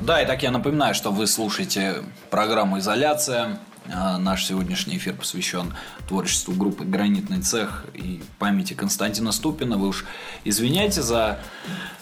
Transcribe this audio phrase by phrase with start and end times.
[0.00, 3.58] Да, и так я напоминаю, что вы слушаете программу «Изоляция».
[3.92, 5.74] А, наш сегодняшний эфир посвящен
[6.08, 9.76] творчеству группы «Гранитный цех» и памяти Константина Ступина.
[9.76, 10.06] Вы уж
[10.44, 11.38] извиняйте за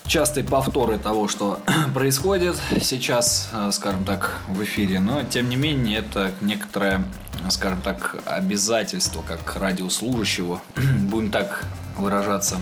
[0.06, 1.60] частые повторы того, что
[1.94, 5.00] происходит сейчас, а, скажем так, в эфире.
[5.00, 7.04] Но, тем не менее, это некоторое,
[7.50, 11.64] скажем так, обязательство, как радиослужащего, будем так
[11.96, 12.58] выражаться,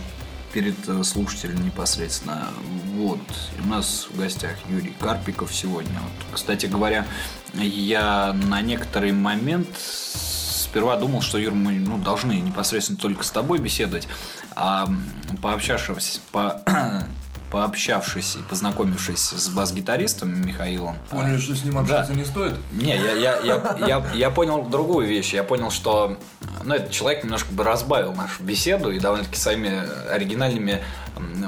[0.56, 2.48] перед э, слушателем непосредственно.
[2.94, 3.20] Вот.
[3.62, 5.92] У нас в гостях Юрий Карпиков сегодня.
[6.00, 6.34] Вот.
[6.34, 7.06] Кстати говоря,
[7.52, 13.58] я на некоторый момент сперва думал, что, Юр, мы ну, должны непосредственно только с тобой
[13.58, 14.08] беседовать,
[14.54, 14.88] а
[15.42, 16.62] пообщавшись, по,
[17.50, 20.96] пообщавшись и познакомившись с бас-гитаристом Михаилом.
[21.10, 22.18] Поняли, что с ним общаться да.
[22.18, 22.54] не стоит?
[22.72, 25.32] Не, я, я, я, я, я понял другую вещь.
[25.32, 26.18] Я понял, что
[26.64, 30.82] ну, этот человек немножко бы разбавил нашу беседу и довольно-таки своими оригинальными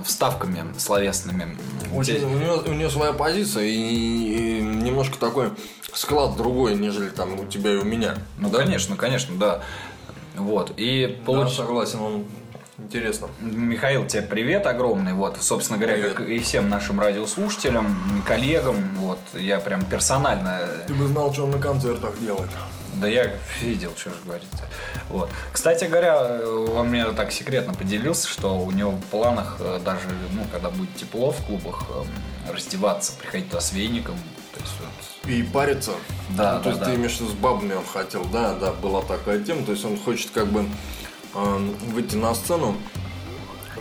[0.04, 1.56] вставками словесными.
[1.92, 5.50] Очень, у, него, у него своя позиция и, и немножко такой
[5.92, 8.16] склад другой, нежели там у тебя и у меня.
[8.38, 8.58] Ну, да?
[8.58, 9.62] конечно, конечно, да.
[10.36, 10.72] Вот.
[10.76, 11.48] И получ...
[11.48, 12.24] Да, согласен, он
[12.78, 13.28] Интересно.
[13.40, 15.12] Михаил, тебе привет огромный.
[15.12, 16.14] Вот, собственно говоря, привет.
[16.14, 18.76] как и всем нашим радиослушателям, коллегам.
[18.98, 20.60] Вот, я прям персонально.
[20.86, 22.48] Ты бы знал, что он на концертах делает.
[22.94, 24.48] Да я видел, что же говорить.
[25.08, 25.28] Вот.
[25.52, 26.40] Кстати говоря,
[26.72, 30.94] он мне так секретно поделился, что у него в планах э, даже, ну, когда будет
[30.94, 34.16] тепло в клубах, эм, раздеваться, приходить туда с веником.
[34.54, 35.30] То есть, вот...
[35.30, 35.92] И париться.
[36.30, 36.86] Да, ну, да, То есть да.
[36.86, 39.64] ты имеешь с бабами он хотел, да, да, была такая тема.
[39.64, 40.64] То есть он хочет как бы
[41.34, 42.76] выйти на сцену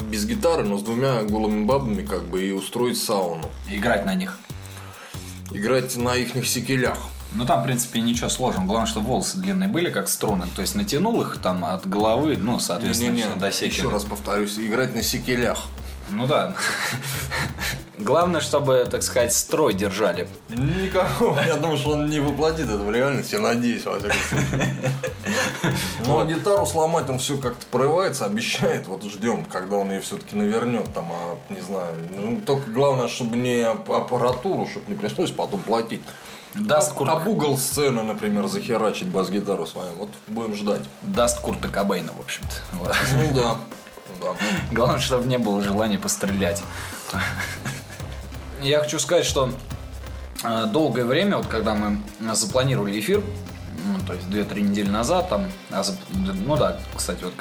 [0.09, 3.49] без гитары, но с двумя голыми бабами как бы и устроить сауну.
[3.69, 4.37] Играть на них.
[5.51, 6.97] Играть на их секелях.
[7.33, 8.65] Ну там, в принципе, ничего сложного.
[8.65, 10.45] Главное, что волосы длинные были, как струны.
[10.55, 13.39] То есть натянул их там от головы, ну, соответственно, не, не, не.
[13.39, 13.77] до секеля.
[13.77, 15.59] Еще раз повторюсь, играть на секелях.
[16.09, 16.55] Ну да.
[17.97, 20.27] Главное, чтобы, так сказать, строй держали.
[20.49, 21.39] Никакого.
[21.41, 24.93] Я думаю, что он не воплотит это в реальность, я надеюсь, во всяком случае.
[26.05, 28.87] Но гитару сломать он все как-то порывается, обещает.
[28.87, 31.95] Вот ждем, когда он ее все-таки навернет, там, а, не знаю.
[32.15, 36.01] Ну, только главное, чтобы не аппаратуру, чтобы не пришлось потом платить.
[36.53, 37.09] Даст Курт...
[37.09, 39.91] Об угол сцены, например, захерачить бас-гитару свою.
[39.95, 40.81] Вот будем ждать.
[41.01, 42.55] Даст Курта Кобейна, в общем-то.
[42.73, 43.57] Ну да.
[44.71, 46.63] Главное, чтобы не было желания пострелять.
[48.61, 49.51] Я хочу сказать, что
[50.43, 52.01] э, долгое время, вот когда мы
[52.33, 53.23] запланировали эфир,
[53.85, 55.83] ну, то есть 2-3 недели назад, там, а
[56.45, 57.33] ну да, кстати, вот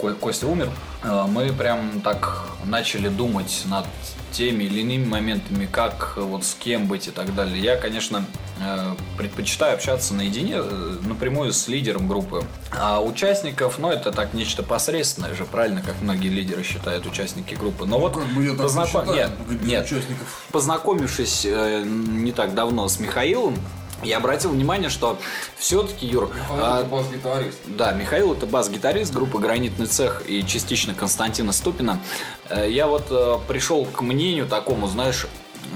[0.00, 0.70] Костя умер,
[1.02, 3.86] э, мы прям так начали думать над
[4.32, 7.60] теми или иными моментами, как вот с кем быть и так далее.
[7.60, 8.24] Я, конечно,
[8.60, 12.44] э, предпочитаю общаться наедине, э, напрямую с лидером группы.
[12.72, 17.86] А участников, ну, это так нечто посредственное же, правильно, как многие лидеры считают участники группы.
[17.86, 19.06] Но вот как бы я познаком...
[19.06, 19.30] не нет,
[19.62, 20.44] нет, участников.
[20.52, 23.56] познакомившись не так давно с Михаилом,
[24.02, 25.18] я обратил внимание, что
[25.56, 26.28] все-таки, Юр...
[26.28, 27.58] Михаил а, это бас-гитарист.
[27.66, 32.00] Да, Михаил это бас-гитарист группы «Гранитный цех» и частично Константина Ступина.
[32.48, 35.26] Э, я вот э, пришел к мнению такому, знаешь,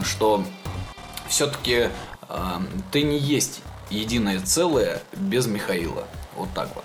[0.02, 0.44] что
[1.28, 1.90] все-таки
[2.28, 2.58] э,
[2.92, 6.04] ты не есть единое целое без Михаила.
[6.36, 6.84] Вот так вот.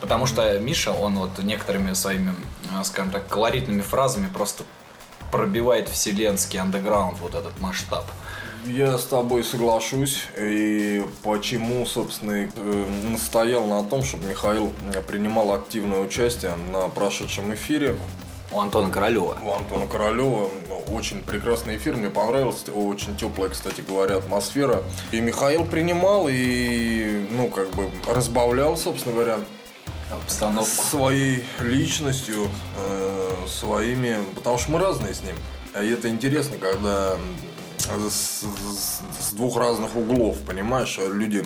[0.00, 2.34] Потому что Миша, он вот некоторыми своими,
[2.84, 4.64] скажем так, колоритными фразами просто
[5.30, 8.04] пробивает вселенский андеграунд, вот этот масштаб.
[8.66, 10.24] Я с тобой соглашусь.
[10.38, 14.72] И почему, собственно, э, настоял на том, чтобы Михаил
[15.08, 17.96] принимал активное участие на прошедшем эфире.
[18.52, 19.36] У Антона Королева.
[19.42, 20.50] У Антона Королева.
[20.88, 22.72] Очень прекрасный эфир, мне понравился.
[22.72, 24.82] Очень теплая, кстати говоря, атмосфера.
[25.12, 29.38] И Михаил принимал и, ну, как бы разбавлял, собственно говоря,
[30.10, 30.82] обстановку.
[30.82, 34.18] Своей личностью, э, своими...
[34.34, 35.36] Потому что мы разные с ним.
[35.80, 37.16] И это интересно, когда
[38.10, 38.44] с,
[39.20, 41.44] с, двух разных углов, понимаешь, люди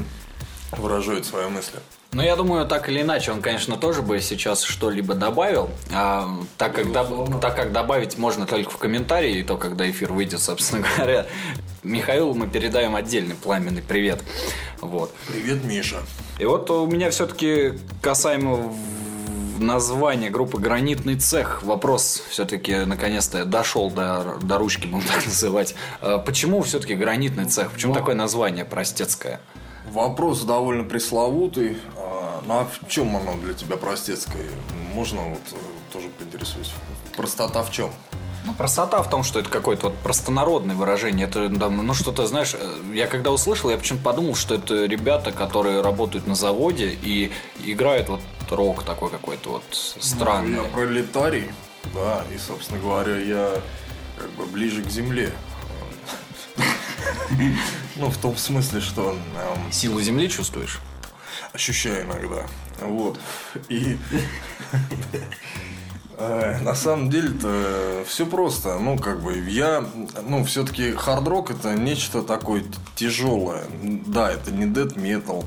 [0.73, 1.79] выражают свои мысли.
[2.13, 5.69] Ну, я думаю, так или иначе, он, конечно, тоже бы сейчас что-либо добавил.
[5.93, 10.13] А, так, как доб- так как добавить можно только в комментарии, и то, когда эфир
[10.13, 11.27] выйдет, собственно говоря.
[11.83, 14.23] Михаилу мы передаем отдельный пламенный привет.
[14.81, 15.13] Вот.
[15.27, 15.97] Привет, Миша.
[16.39, 18.73] И вот у меня все-таки касаемо
[19.61, 21.63] название группы «Гранитный цех».
[21.63, 25.75] Вопрос все-таки наконец-то дошел до, до ручки, будем так называть.
[26.01, 27.71] А почему все-таки «Гранитный цех»?
[27.71, 27.99] Почему Во...
[27.99, 29.41] такое название простецкое?
[29.91, 31.77] Вопрос довольно пресловутый.
[31.97, 34.47] А, ну а в чем оно для тебя простецкое?
[34.95, 35.57] Можно вот э,
[35.93, 36.73] тоже поинтересуюсь.
[37.17, 37.91] Простота в чем?
[38.45, 41.27] Ну, простота в том, что это какое-то вот простонародное выражение.
[41.27, 45.81] Это, ну, что-то, знаешь, э, я когда услышал, я почему-то подумал, что это ребята, которые
[45.81, 47.33] работают на заводе и
[47.65, 48.21] играют вот
[48.51, 50.59] рок такой какой-то вот странный.
[50.59, 51.51] Ну, я пролетарий,
[51.95, 53.51] да, и, собственно говоря, я
[54.19, 55.33] как бы ближе к земле.
[57.97, 59.13] Ну, в том смысле, что...
[59.13, 60.81] Эм, Силу земли чувствуешь?
[61.53, 62.47] Ощущаю иногда.
[62.81, 63.19] Вот.
[63.69, 63.97] И...
[66.17, 68.79] Э, на самом деле-то все просто.
[68.79, 69.85] Ну, как бы, я,
[70.27, 72.65] ну, все-таки хард-рок это нечто такое
[72.95, 73.65] тяжелое.
[74.07, 75.45] Да, это не дед метал,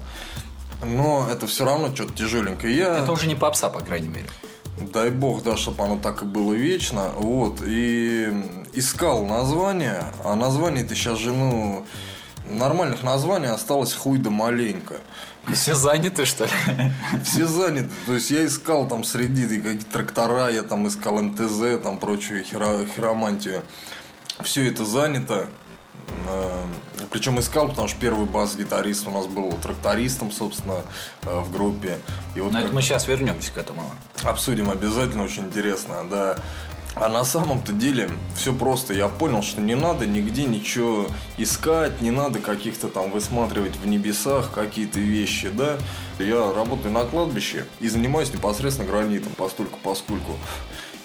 [0.84, 2.76] но это все равно что-то тяжеленькое.
[2.76, 2.98] Я...
[3.00, 4.28] Это уже не попса, по крайней мере.
[4.94, 7.10] Дай бог, да, чтобы оно так и было вечно.
[7.16, 7.62] Вот.
[7.66, 8.32] И
[8.74, 11.86] искал название, а название ты сейчас же, ну,
[12.50, 14.98] нормальных названий осталось хуй да маленько.
[15.54, 16.52] Все заняты, что ли?
[17.24, 17.90] Все заняты.
[18.06, 22.86] То есть я искал там среди какие-то трактора, я там искал МТЗ, там прочую херо,
[22.86, 23.64] хиромантию.
[24.44, 25.48] Все это занято.
[26.28, 26.64] Э,
[27.12, 30.82] Причем искал, потому что первый бас-гитарист у нас был трактористом, собственно,
[31.24, 31.98] э, в группе.
[32.36, 32.66] И вот Но как...
[32.66, 33.84] это мы сейчас вернемся к этому.
[34.24, 36.38] Обсудим обязательно, очень интересно, да.
[37.00, 38.94] А на самом-то деле все просто.
[38.94, 41.08] Я понял, что не надо нигде ничего
[41.38, 45.78] искать, не надо каких-то там высматривать в небесах какие-то вещи, да.
[46.20, 50.34] Я работаю на кладбище и занимаюсь непосредственно гранитом, постольку поскольку.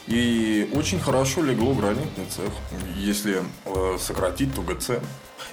[0.06, 2.52] И очень хорошо легло гранитный цех,
[2.96, 5.02] если э, сократить, то ГЦ.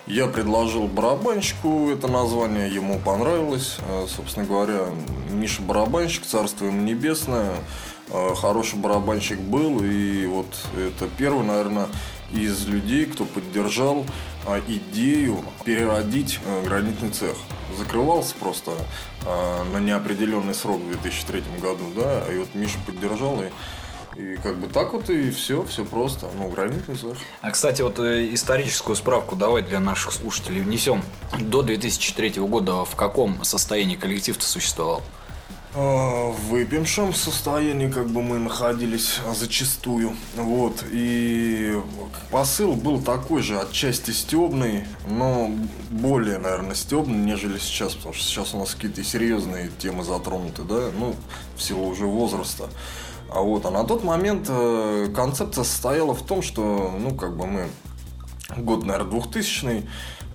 [0.08, 3.78] Я предложил барабанщику это название, ему понравилось.
[3.88, 4.88] Э, собственно говоря,
[5.30, 7.52] Миша Барабанщик, царство ему небесное,
[8.12, 9.84] хороший барабанщик был.
[9.84, 10.48] И вот
[10.78, 11.88] это первый, наверное,
[12.32, 14.06] из людей, кто поддержал
[14.68, 17.36] идею переродить гранитный цех.
[17.78, 18.72] Закрывался просто
[19.26, 23.50] на неопределенный срок в 2003 году, да, и вот Миша поддержал, и
[24.20, 26.30] и как бы так вот и все, все просто.
[26.36, 27.18] Ну, гранитный цех.
[27.42, 31.04] А, кстати, вот э, историческую справку давай для наших слушателей внесем.
[31.40, 35.04] До 2003 года в каком состоянии коллектив-то существовал?
[35.76, 40.16] А, в выпившем состоянии как бы мы находились зачастую.
[40.36, 40.84] Вот.
[40.92, 41.80] И
[42.32, 45.52] посыл был такой же, отчасти стебный, но
[45.92, 50.90] более, наверное, стебный, нежели сейчас, потому что сейчас у нас какие-то серьезные темы затронуты, да,
[50.98, 51.16] ну,
[51.56, 52.70] в силу уже возраста.
[53.32, 57.46] А вот, а на тот момент э, концепция состояла в том, что, ну, как бы
[57.46, 57.68] мы
[58.58, 59.86] год, наверное, 2000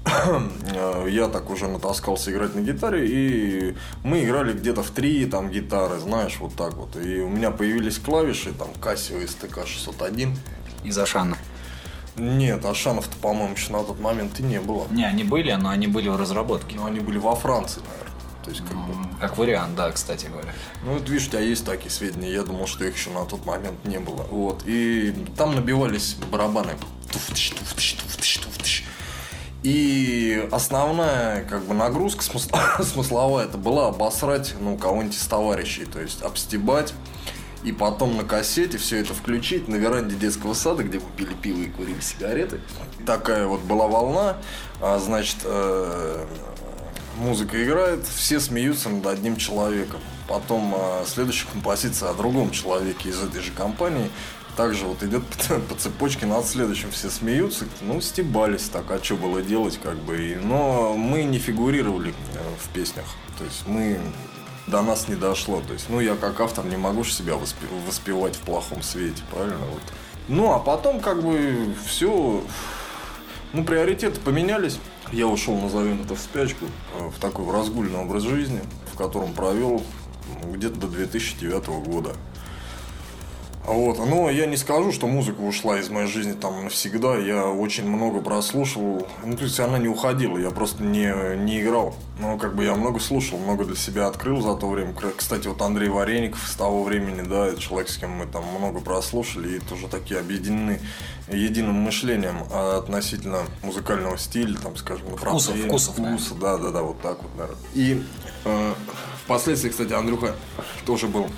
[0.04, 5.50] э, я так уже натаскался играть на гитаре, и мы играли где-то в три там
[5.50, 6.96] гитары, знаешь, вот так вот.
[6.96, 10.36] И у меня появились клавиши, там, Casio STK 601.
[10.84, 11.38] Из Ашана.
[12.16, 14.86] Нет, Ашанов-то, по-моему, еще на тот момент и не было.
[14.90, 16.76] Не, они были, но они были в разработке.
[16.76, 18.04] Но они были во Франции, наверное.
[18.44, 18.94] То есть, как, бы...
[19.18, 20.52] как вариант, да, кстати говоря.
[20.84, 22.30] Ну, вот видишь, у тебя есть такие сведения.
[22.30, 24.22] Я думал, что их еще на тот момент не было.
[24.30, 24.62] Вот.
[24.66, 26.74] И там набивались барабаны.
[29.62, 32.22] И основная как бы нагрузка
[32.82, 36.92] смысловая это была обосрать ну, кого-нибудь из товарищей, то есть обстебать
[37.64, 41.60] и потом на кассете все это включить на веранде детского сада, где мы пили пиво
[41.60, 42.60] и курили сигареты.
[43.06, 44.36] Такая вот была волна,
[44.82, 46.26] а, значит, э,
[47.16, 50.00] музыка играет, все смеются над одним человеком.
[50.28, 54.10] Потом э, следующая композиция о другом человеке из этой же компании.
[54.56, 56.90] Также вот идет по, по цепочке над следующим.
[56.90, 60.30] Все смеются, ну, стебались так, а что было делать, как бы.
[60.30, 63.06] И, но мы не фигурировали э, в песнях.
[63.38, 63.98] То есть мы
[64.66, 65.60] до нас не дошло.
[65.66, 67.34] То есть, ну, я как автор не могу себя
[67.86, 69.64] воспевать в плохом свете, правильно?
[69.72, 69.82] Вот.
[70.28, 72.42] Ну, а потом, как бы, все,
[73.52, 74.78] ну, приоритеты поменялись.
[75.12, 76.66] Я ушел, назовем это, в спячку,
[76.98, 78.60] э, в такой разгульный образ жизни,
[78.92, 79.82] в котором провел
[80.44, 82.14] где-то до 2009 года.
[83.66, 83.98] Вот.
[83.98, 87.16] Но я не скажу, что музыка ушла из моей жизни там навсегда.
[87.16, 89.06] Я очень много прослушал.
[89.24, 91.94] Ну, то есть она не уходила, я просто не, не играл.
[92.20, 94.94] Но как бы я много слушал, много для себя открыл за то время.
[95.16, 99.56] Кстати, вот Андрей Вареников с того времени, да, человек, с кем мы там много прослушали,
[99.56, 100.80] и тоже такие объединены
[101.32, 107.22] единым мышлением относительно музыкального стиля, там, скажем, вкусов, вкусов, вкуса, да, да, да, вот так
[107.22, 107.58] вот, наверное.
[107.74, 108.02] И
[108.44, 108.72] э,
[109.24, 110.34] впоследствии, кстати, Андрюха
[110.84, 111.28] тоже был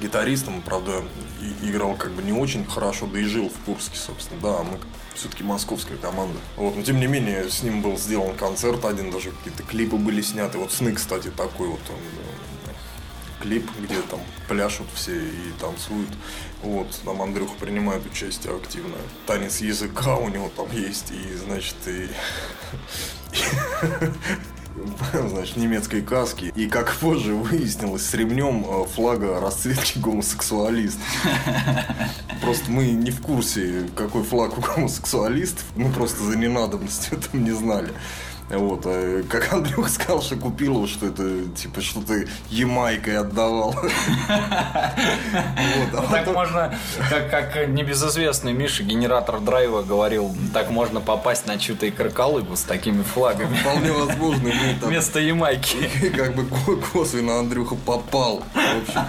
[0.00, 1.02] гитаристом, правда,
[1.62, 4.78] играл как бы не очень хорошо, да и жил в Курске, собственно, да, мы
[5.14, 6.38] все-таки московская команда.
[6.56, 10.22] Вот, но тем не менее, с ним был сделан концерт один, даже какие-то клипы были
[10.22, 10.58] сняты.
[10.58, 16.10] Вот Сны, кстати, такой вот он, э, клип, где там пляшут все и танцуют.
[16.62, 18.96] Вот, там Андрюха принимает участие активно.
[19.26, 22.08] Танец языка у него там есть, и, значит, и
[25.12, 26.52] значит, немецкой каски.
[26.54, 30.98] И как позже выяснилось, с ремнем э, флага расцветки гомосексуалист.
[32.40, 35.64] Просто мы не в курсе, какой флаг у гомосексуалистов.
[35.76, 37.92] Мы просто за ненадобностью этого не знали.
[38.50, 43.74] Вот, а как Андрюх сказал, что купил его, что это типа что-то Ямайкой отдавал.
[45.90, 46.74] Ну, так можно,
[47.30, 53.02] как небезызвестный Миша, генератор драйва, говорил, так можно попасть на чью-то и кроколыбу с такими
[53.02, 53.54] флагами.
[53.54, 54.50] Вполне возможно.
[54.82, 55.76] Вместо Ямайки.
[56.16, 56.44] Как бы
[56.92, 58.42] косвенно Андрюха попал.
[58.54, 59.00] В общем,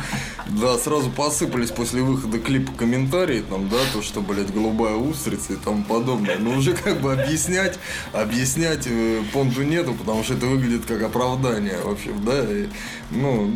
[0.47, 5.55] да, сразу посыпались после выхода клипа комментарии, там, да, то, что, блядь, голубая устрица и
[5.55, 6.37] тому подобное.
[6.37, 7.79] Но уже как бы объяснять,
[8.13, 12.43] объяснять э, понту нету, потому что это выглядит как оправдание, в общем, да.
[12.43, 12.67] И,
[13.11, 13.55] ну,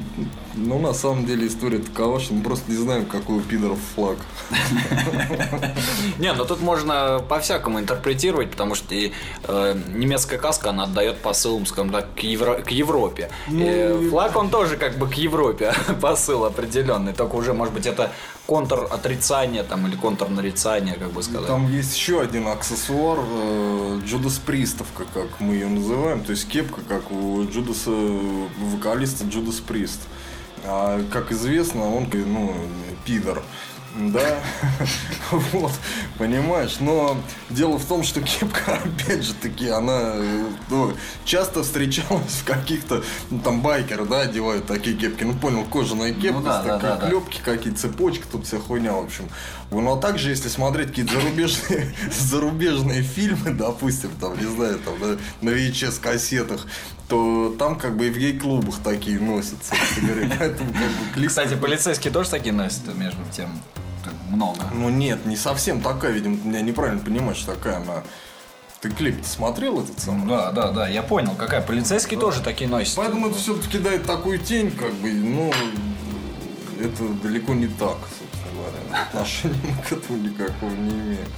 [0.57, 4.17] ну, на самом деле история такова, что мы просто не знаем, какой у пидоров флаг.
[6.19, 11.91] Не, ну тут можно по-всякому интерпретировать, потому что э, немецкая каска, она отдает посыл, скажем
[11.91, 13.29] так, к, Европе.
[13.47, 18.11] Ну, флаг, он тоже как бы к Европе посыл определенный, только уже, может быть, это
[18.45, 21.47] контр отрицания там, или контр нарицания, как бы сказать.
[21.47, 26.81] Там есть еще один аксессуар, э, Джудас Пристовка, как мы ее называем, то есть кепка,
[26.87, 30.01] как у Джудаса, вокалиста Джудас Прист.
[30.67, 32.53] А, как известно, он ну,
[33.05, 33.41] пидор.
[33.97, 34.39] Да,
[35.31, 35.71] вот,
[36.17, 37.15] понимаешь, но
[37.49, 40.15] дело в том, что кепка, опять же таки, она
[40.69, 40.93] ну,
[41.23, 46.39] часто встречалась в каких-то, ну, там, байкеры, да, одевают такие кепки, ну, понял, кожаная кепка,
[46.39, 47.53] ну, да, такие да, клепки, да.
[47.53, 49.29] какие цепочки, тут вся хуйня, в общем.
[49.71, 55.17] Ну, а также, если смотреть какие-то зарубежные, зарубежные фильмы, допустим, там, не знаю, там, на,
[55.41, 56.65] на VHS-кассетах,
[57.07, 59.75] то там как бы и в гей-клубах такие носятся.
[60.39, 63.49] Поэтому, как бы, Кстати, полицейские тоже такие носят, между тем
[64.29, 64.63] много.
[64.73, 68.03] Ну нет, не совсем такая, видимо, меня неправильно понимаешь, такая она.
[68.81, 70.27] Ты клип смотрел этот самый?
[70.27, 71.61] Да, да, да, я понял, какая.
[71.61, 72.27] Полицейские да.
[72.27, 72.95] тоже такие носят.
[72.95, 75.51] Поэтому это все-таки дает такую тень, как бы, ну,
[76.79, 78.44] это далеко не так, собственно.
[78.91, 81.29] Отношения к этому никакого не имеет.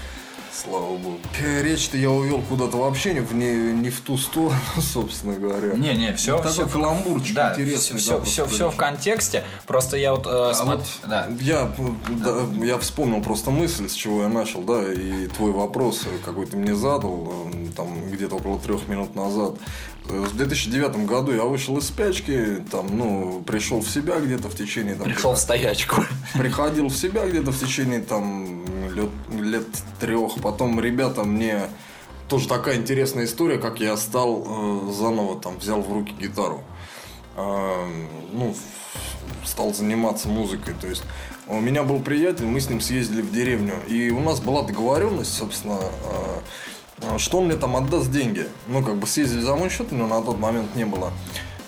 [0.63, 1.19] Слава богу.
[1.61, 5.73] Речь-то я увел куда-то вообще не в, не, не в ту сторону, собственно говоря.
[5.75, 6.37] Не, не, все.
[6.37, 7.99] Такой все, каламбурчик да, интересный.
[7.99, 9.43] Все, да, все, все, все в контексте.
[9.67, 10.77] Просто я вот, э, а смотр...
[10.77, 11.27] вот да.
[11.41, 11.71] я,
[12.09, 16.57] да, я вспомнил просто мысль, с чего я начал, да, и твой вопрос, какой ты
[16.57, 19.57] мне задал, э, там где-то около трех минут назад.
[20.05, 24.95] В 2009 году я вышел из спячки, там, ну, пришел в себя где-то в течение...
[24.95, 26.03] Там, пришел в стоячку.
[26.33, 28.66] Приходил в себя где-то в течение там
[28.97, 29.67] лет, лет
[29.99, 30.41] трех.
[30.41, 31.63] Потом ребята мне
[32.27, 36.61] тоже такая интересная история, как я стал э, заново там взял в руки гитару.
[37.35, 37.85] Э,
[38.33, 38.55] ну,
[39.45, 40.73] стал заниматься музыкой.
[40.79, 41.03] То есть
[41.47, 43.75] у меня был приятель, мы с ним съездили в деревню.
[43.87, 45.79] И у нас была договоренность, собственно,
[47.01, 48.47] э, что он мне там отдаст деньги.
[48.67, 51.11] Ну, как бы съездили за мой счет, но на тот момент не было.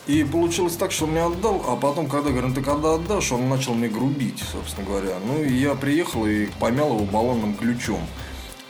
[0.10, 3.32] И получилось так, что он мне отдал, а потом, когда говорю, «Ну, ты когда отдашь,
[3.32, 5.14] он начал мне грубить, собственно говоря.
[5.24, 8.02] Ну, и я приехал и помял его баллонным ключом.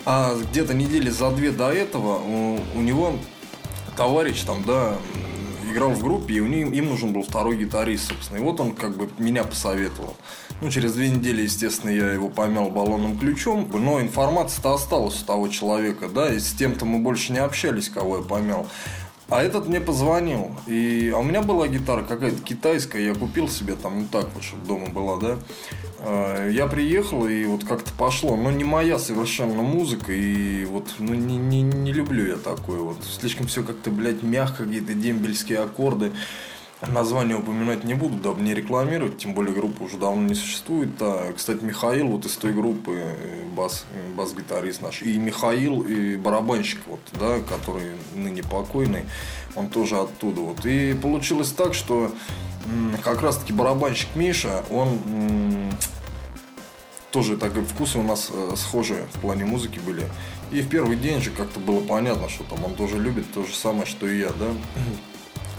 [0.03, 3.13] А где-то недели за две до этого у, у него
[3.95, 4.97] товарищ там, да,
[5.71, 8.39] играл в группе, и у них, им нужен был второй гитарист, собственно.
[8.39, 10.17] И вот он как бы меня посоветовал.
[10.59, 15.47] Ну, через две недели, естественно, я его помял баллонным ключом, но информация-то осталась у того
[15.47, 18.67] человека, да, и с тем-то мы больше не общались, кого я помял.
[19.29, 20.51] А этот мне позвонил.
[20.65, 21.11] И...
[21.13, 24.65] А у меня была гитара какая-то китайская, я купил себе там, ну так вот, чтобы
[24.65, 25.37] дома была, да.
[25.99, 28.35] А, я приехал, и вот как-то пошло.
[28.35, 32.97] Но не моя совершенно музыка, и вот, ну, не, не, не люблю я такое вот.
[33.03, 36.11] Слишком все как-то, блядь, мягко, какие-то дембельские аккорды.
[36.87, 40.89] Название упоминать не буду, дабы не рекламировать, тем более группа уже давно не существует.
[41.01, 46.79] А, кстати, Михаил вот из той группы, э, бас, бас-гитарист наш, и Михаил, и барабанщик,
[46.87, 49.03] вот, да, который ныне покойный,
[49.55, 50.39] он тоже оттуда.
[50.39, 50.65] Вот.
[50.65, 52.13] И получилось так, что
[53.03, 54.99] как раз-таки барабанщик Миша, он
[57.11, 60.07] тоже так вкусы у нас э, схожие в плане музыки были.
[60.51, 63.53] И в первый день же как-то было понятно, что там он тоже любит то же
[63.53, 64.47] самое, что и я, да.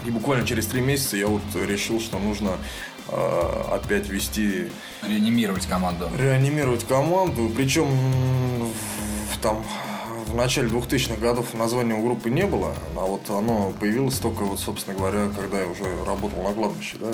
[0.04, 2.52] И буквально через три месяца я вот решил, что нужно
[3.08, 4.68] э, опять вести...
[5.02, 6.08] Реанимировать команду.
[6.18, 7.50] Реанимировать команду.
[7.54, 7.86] Причем
[9.32, 9.64] в, там
[10.26, 14.60] в начале 2000-х годов названия у группы не было, а вот оно появилось только, вот,
[14.60, 16.96] собственно говоря, когда я уже работал на кладбище.
[17.00, 17.10] Да,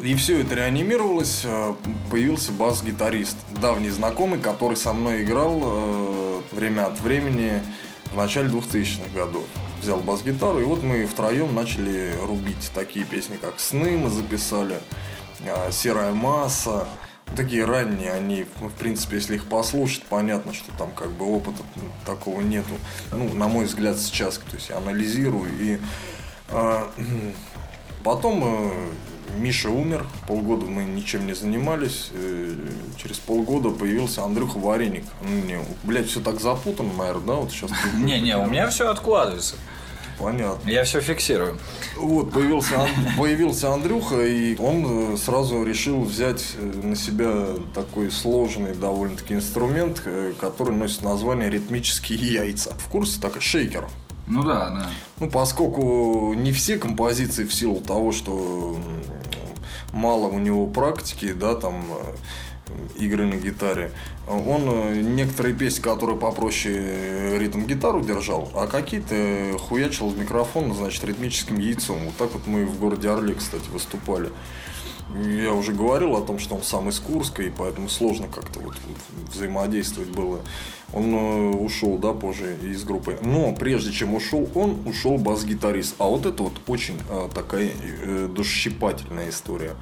[0.00, 1.74] и, и все это реанимировалось, э,
[2.10, 7.62] появился бас-гитарист, давний знакомый, который со мной играл э, время от времени
[8.12, 9.44] в начале 2000-х годов
[9.80, 14.80] взял бас-гитару, и вот мы втроем начали рубить такие песни, как «Сны» мы записали,
[15.46, 16.88] а, «Серая масса»,
[17.34, 21.62] такие ранние, они, в принципе, если их послушать, понятно, что там как бы опыта
[22.04, 22.74] такого нету.
[23.10, 25.78] Ну, на мой взгляд, сейчас, то есть я анализирую и
[26.50, 26.90] а,
[28.04, 28.90] потом э,
[29.38, 32.10] Миша умер, полгода мы ничем не занимались.
[32.12, 32.54] Э,
[32.96, 35.04] через полгода появился Андрюха Вареник.
[35.22, 37.70] Мне, блядь, все так запутано, наверное, да, вот сейчас.
[37.96, 39.56] Не-не, у меня все откладывается.
[40.18, 40.70] Понятно.
[40.70, 41.58] Я все фиксирую.
[41.96, 48.74] Вот, появился, появился Андрюха, и он э, сразу решил взять э, на себя такой сложный
[48.74, 50.02] довольно-таки инструмент,
[50.40, 52.74] который носит название ритмические яйца.
[52.78, 53.86] В курсе так шейкер.
[54.26, 54.90] Ну да, да.
[55.20, 58.76] Ну, поскольку не все композиции в силу того, что
[59.92, 63.92] мало у него практики, да, там э, игры на гитаре.
[64.28, 71.04] Он э, некоторые песни, которые попроще ритм гитару держал, а какие-то хуячил в микрофон, значит,
[71.04, 71.98] ритмическим яйцом.
[72.04, 74.30] Вот так вот мы в городе Орле, кстати, выступали.
[75.14, 78.74] Я уже говорил о том, что он сам из Курска, и поэтому сложно как-то вот
[79.32, 80.40] взаимодействовать было.
[80.92, 83.18] Он э, ушел, да, позже из группы.
[83.22, 85.94] Но прежде чем ушел он, ушел бас-гитарист.
[85.98, 87.70] А вот это вот очень э, такая
[88.02, 89.76] э, душесчипательная история.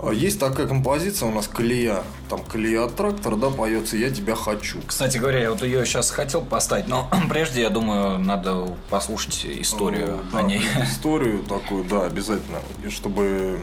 [0.00, 2.02] А есть такая композиция у нас «Колея».
[2.28, 4.80] Там «Колея от трактора», да, поется «Я тебя хочу».
[4.84, 10.20] Кстати говоря, я вот ее сейчас хотел поставить, но прежде, я думаю, надо послушать историю
[10.32, 10.60] да, о ней.
[10.82, 12.58] Историю такую, да, обязательно.
[12.90, 13.60] Чтобы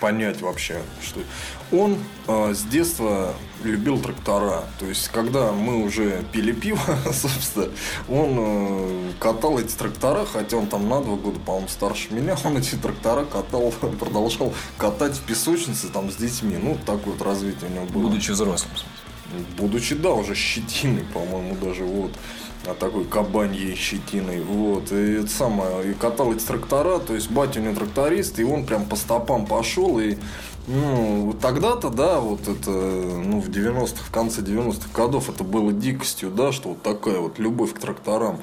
[0.00, 1.20] понять вообще, что
[1.76, 4.64] он э, с детства любил трактора.
[4.78, 6.80] То есть, когда мы уже пили пиво,
[7.12, 7.68] собственно,
[8.08, 12.56] он э, катал эти трактора, хотя он там на два года, по-моему, старше меня, он
[12.56, 16.56] эти трактора катал, продолжал катать в песочнице там с детьми.
[16.60, 18.02] Ну, такое вот развитие у него было.
[18.02, 18.72] Будучи взрослым.
[19.58, 22.12] Будучи, да, уже щетиной, по-моему, даже вот
[22.68, 24.40] а такой кабаньей щетиной.
[24.42, 24.92] Вот.
[24.92, 28.66] И это самое, и катал эти трактора, то есть батя у него тракторист, и он
[28.66, 30.16] прям по стопам пошел, и
[30.68, 36.30] ну, тогда-то, да, вот это, ну, в 90-х, в конце 90-х годов это было дикостью,
[36.30, 38.40] да, что вот такая вот любовь к тракторам.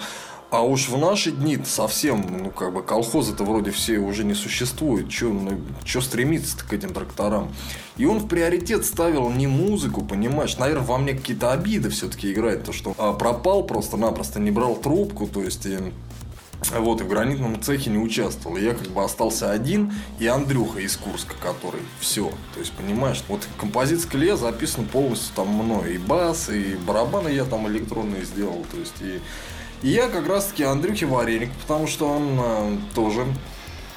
[0.51, 5.09] А уж в наши дни совсем, ну, как бы, колхозы-то вроде все уже не существуют.
[5.09, 7.51] Че ну, чё стремиться к этим тракторам?
[7.97, 10.57] И он в приоритет ставил не музыку, понимаешь?
[10.57, 12.63] Наверное, во мне какие-то обиды все-таки играет.
[12.63, 15.65] То, что а, пропал просто-напросто, не брал трубку, то есть...
[15.65, 15.79] И,
[16.77, 18.57] вот, и в гранитном цехе не участвовал.
[18.57, 22.29] я как бы остался один, и Андрюха из Курска, который все.
[22.53, 25.95] То есть, понимаешь, вот композиция Клея записана полностью там мной.
[25.95, 28.65] И бас, и барабаны я там электронные сделал.
[28.71, 29.19] То есть, и
[29.85, 33.27] и я как раз таки Андрюхе Вареник, потому что он э, тоже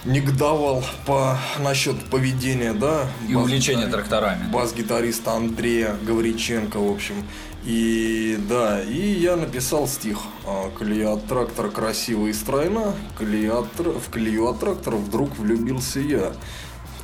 [0.04, 3.06] негодовал по насчет поведения, да.
[3.26, 4.50] И увлечения тракторами.
[4.52, 7.24] Бас-гитариста Андрея Гавриченко, в общем.
[7.64, 10.18] И да, и я написал стих.
[10.46, 16.00] «А, колея от трактора красивая и стройна, колея от, в колею от трактора вдруг влюбился
[16.00, 16.34] я.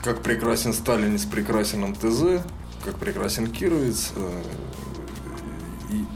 [0.02, 2.44] Как прекрасен Сталин с прекрасным ТЗ,
[2.84, 4.42] как прекрасен Кировец, э,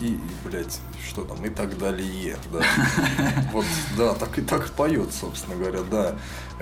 [0.00, 2.60] и, и, блядь, что там, и так далее, да.
[3.52, 3.64] Вот,
[3.96, 6.16] да, так и так поет, собственно говоря, да.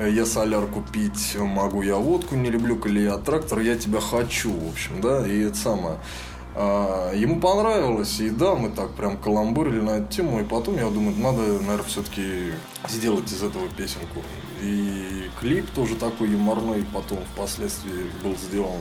[0.07, 4.71] Я солярку пить могу, я водку не люблю, коли я трактор, я тебя хочу, в
[4.71, 5.99] общем, да, и это самое.
[6.59, 10.89] А, ему понравилось, и да, мы так прям каламбурили на эту тему, и потом я
[10.89, 12.53] думаю, надо, наверное, все-таки
[12.89, 14.23] сделать из этого песенку.
[14.63, 18.81] И клип тоже такой юморной потом впоследствии был сделан.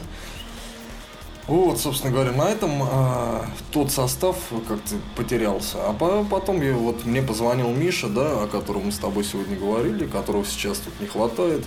[1.48, 4.36] Вот, собственно говоря, на этом а, тот состав
[4.68, 5.78] как-то потерялся.
[5.88, 9.56] А по, потом я, вот мне позвонил Миша, да, о котором мы с тобой сегодня
[9.56, 11.64] говорили, которого сейчас тут не хватает,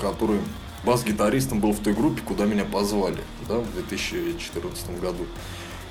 [0.00, 0.40] который
[0.84, 5.26] бас-гитаристом был в той группе, куда меня позвали, да, в 2014 году.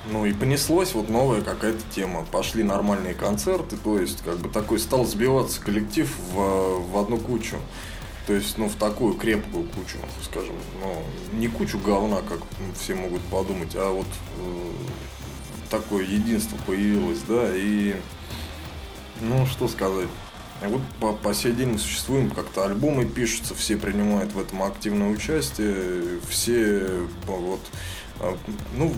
[0.10, 2.25] Ну и понеслось вот новая какая-то тема.
[2.31, 7.57] Пошли нормальные концерты, то есть как бы такой стал сбиваться коллектив в, в одну кучу.
[8.32, 11.04] То есть, ну, в такую крепкую кучу, скажем, ну,
[11.38, 12.39] не кучу говна, как
[12.80, 14.72] все могут подумать, а вот э,
[15.70, 17.98] такое единство появилось, да, и,
[19.20, 20.08] ну, что сказать.
[20.62, 25.10] Вот по, по сей день мы существуем, как-то альбомы пишутся, все принимают в этом активное
[25.10, 27.60] участие, все вот,
[28.22, 28.38] а,
[28.78, 28.96] ну,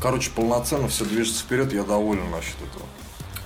[0.00, 2.88] короче, полноценно все движется вперед, я доволен насчет этого.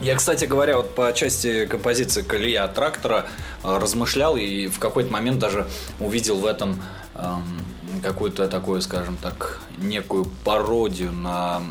[0.01, 3.27] Я, кстати говоря, вот по части композиции «Колея трактора»
[3.65, 5.67] э, размышлял и в какой-то момент даже
[6.01, 6.83] увидел в этом
[7.15, 7.65] эм,
[8.03, 11.63] какую-то такую, скажем так, некую пародию на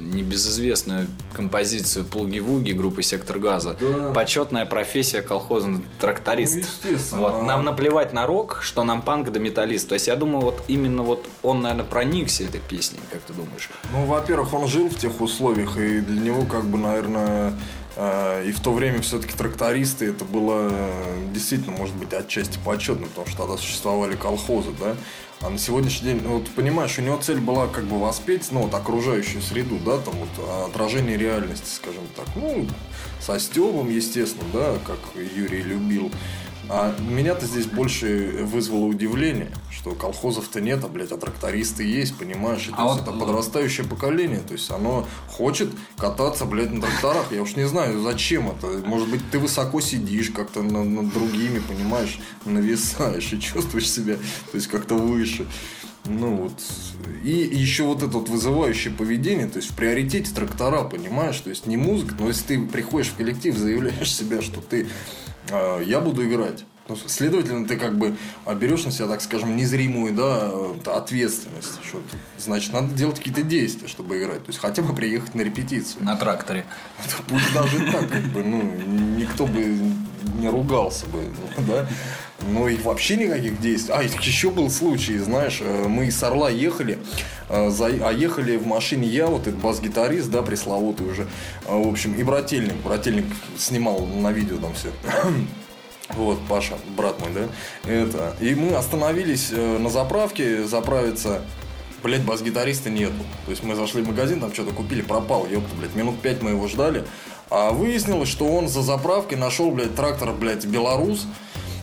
[0.00, 3.76] небезызвестную композицию Плуги-Вуги группы Сектор Газа.
[3.80, 4.12] Да.
[4.12, 6.66] Почетная профессия колхозный тракторист.
[7.12, 7.42] Ну, вот.
[7.42, 9.88] Нам наплевать на рок, что нам панк да металлист.
[9.88, 13.68] То есть я думаю, вот именно вот он, наверное, проникся этой песней, как ты думаешь?
[13.92, 17.54] Ну, во-первых, он жил в тех условиях, и для него, как бы, наверное,
[17.96, 23.26] и в то время все-таки трактористы это было э, действительно, может быть, отчасти почетно, потому
[23.26, 24.96] что тогда существовали колхозы, да.
[25.40, 28.62] А на сегодняшний день, ну, вот понимаешь, у него цель была как бы воспеть, ну,
[28.62, 32.26] вот окружающую среду, да, там вот отражение реальности, скажем так.
[32.36, 32.66] Ну,
[33.20, 34.98] со Стебом, естественно, да, как
[35.34, 36.10] Юрий любил.
[36.68, 42.68] А меня-то здесь больше вызвало удивление, что колхозов-то нет, а, блядь, а трактористы есть, понимаешь?
[42.68, 43.02] И, а вот...
[43.02, 47.32] это подрастающее поколение, то есть оно хочет кататься, блядь, на тракторах.
[47.32, 48.66] Я уж не знаю, зачем это.
[48.86, 54.56] Может быть, ты высоко сидишь как-то над, над другими, понимаешь, нависаешь и чувствуешь себя, то
[54.56, 55.46] есть как-то выше.
[56.06, 56.52] Ну вот.
[57.22, 61.38] И еще вот это вот вызывающее поведение, то есть в приоритете трактора, понимаешь?
[61.38, 64.88] То есть не музыка, но если ты приходишь в коллектив, заявляешь себя, что ты
[65.48, 66.64] я буду играть.
[66.88, 68.16] Ну, следовательно, ты как бы
[68.56, 70.50] берешь на себя, так скажем, незримую да,
[70.96, 71.78] ответственность.
[71.84, 72.02] Что
[72.36, 74.44] значит, надо делать какие-то действия, чтобы играть.
[74.44, 76.04] То есть хотя бы приехать на репетицию.
[76.04, 76.64] На тракторе.
[77.28, 78.62] Пусть даже так, как бы, ну,
[79.16, 79.78] никто бы
[80.40, 81.22] не ругался бы,
[81.58, 81.88] да.
[82.48, 83.94] Ну и вообще никаких действий.
[83.94, 86.98] А, еще был случай, знаешь, э, мы из Орла ехали,
[87.48, 91.26] э, а ехали в машине я, вот этот бас-гитарист, да, пресловутый уже, э,
[91.68, 92.74] в общем, и брательник.
[92.84, 93.26] Брательник
[93.58, 94.90] снимал на видео там все.
[96.16, 97.88] Вот, Паша, брат мой, да?
[97.88, 98.34] Это.
[98.40, 101.42] И мы остановились на заправке заправиться.
[102.02, 103.22] Блять, бас-гитариста нету.
[103.44, 105.94] То есть мы зашли в магазин, там что-то купили, пропал, ёпта, блядь.
[105.94, 107.04] Минут пять мы его ждали.
[107.48, 111.28] А выяснилось, что он за заправкой нашел, блядь, трактор, блядь, Беларус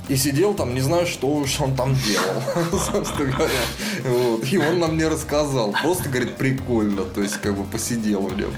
[0.07, 2.41] и сидел там, не знаю, что уж он там делал,
[2.71, 3.61] собственно говоря.
[4.03, 4.45] Вот.
[4.45, 5.73] И он нам не рассказал.
[5.81, 7.03] Просто, говорит, прикольно.
[7.03, 8.51] То есть, как бы посидел в нем.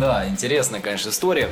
[0.00, 1.48] Да, интересная, конечно, история.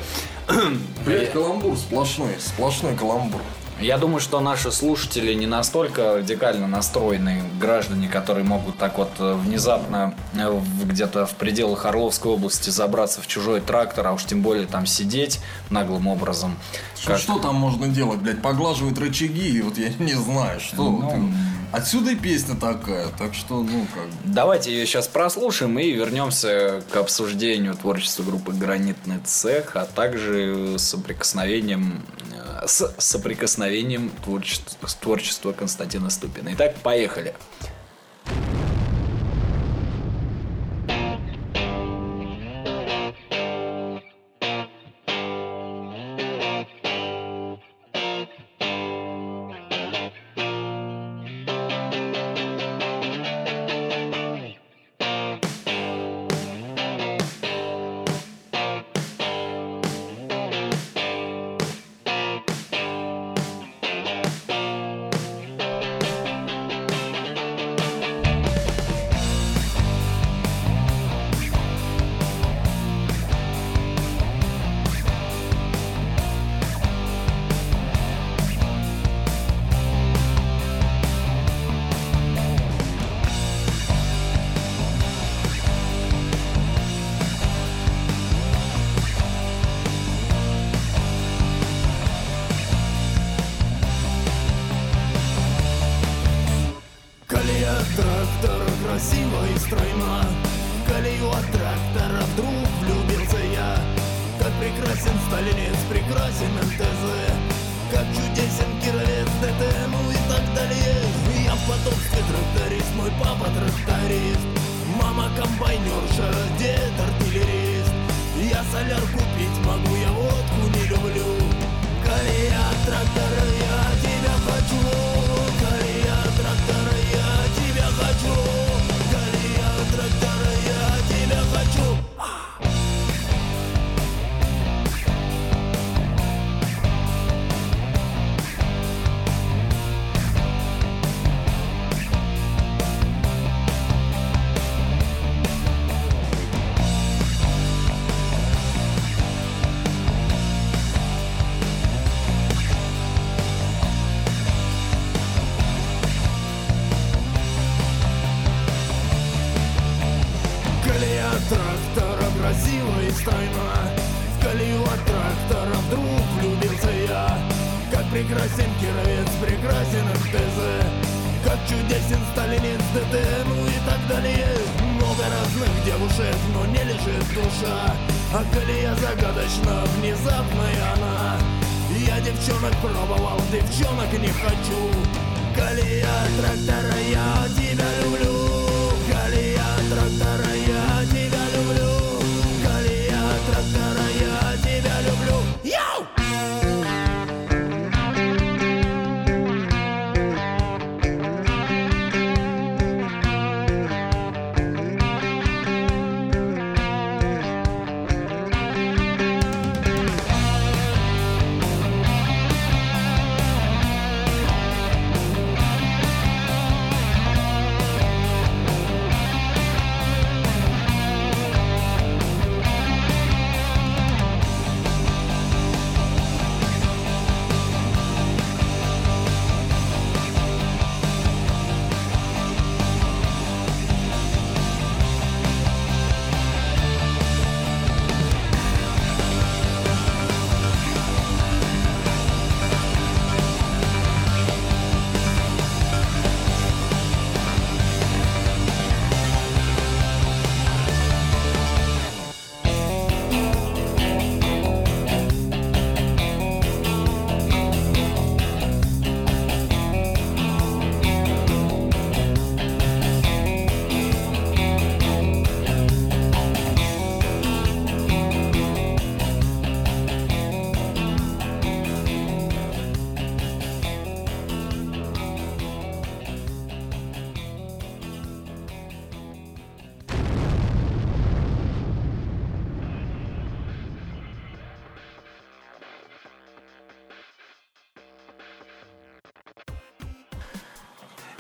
[1.05, 3.41] Блять, каламбур сплошной, сплошной каламбур.
[3.85, 9.35] Я думаю, что наши слушатели не настолько радикально настроенные граждане, которые могут так вот э,
[9.35, 14.66] внезапно э, где-то в пределах Орловской области забраться в чужой трактор, а уж тем более
[14.66, 16.57] там сидеть наглым образом.
[16.99, 17.18] Что, как...
[17.18, 18.40] что там можно делать, блядь?
[18.40, 20.77] Поглаживают рычаги, и вот я не знаю, что.
[20.77, 21.31] Ну,
[21.75, 26.95] Отсюда и песня такая, так что, ну, как Давайте ее сейчас прослушаем и вернемся к
[26.95, 32.07] обсуждению творчества группы «Гранитный цех», а также соприкосновением
[32.65, 36.51] с соприкосновением творчества, творчества Константина Ступина.
[36.53, 37.35] Итак, поехали.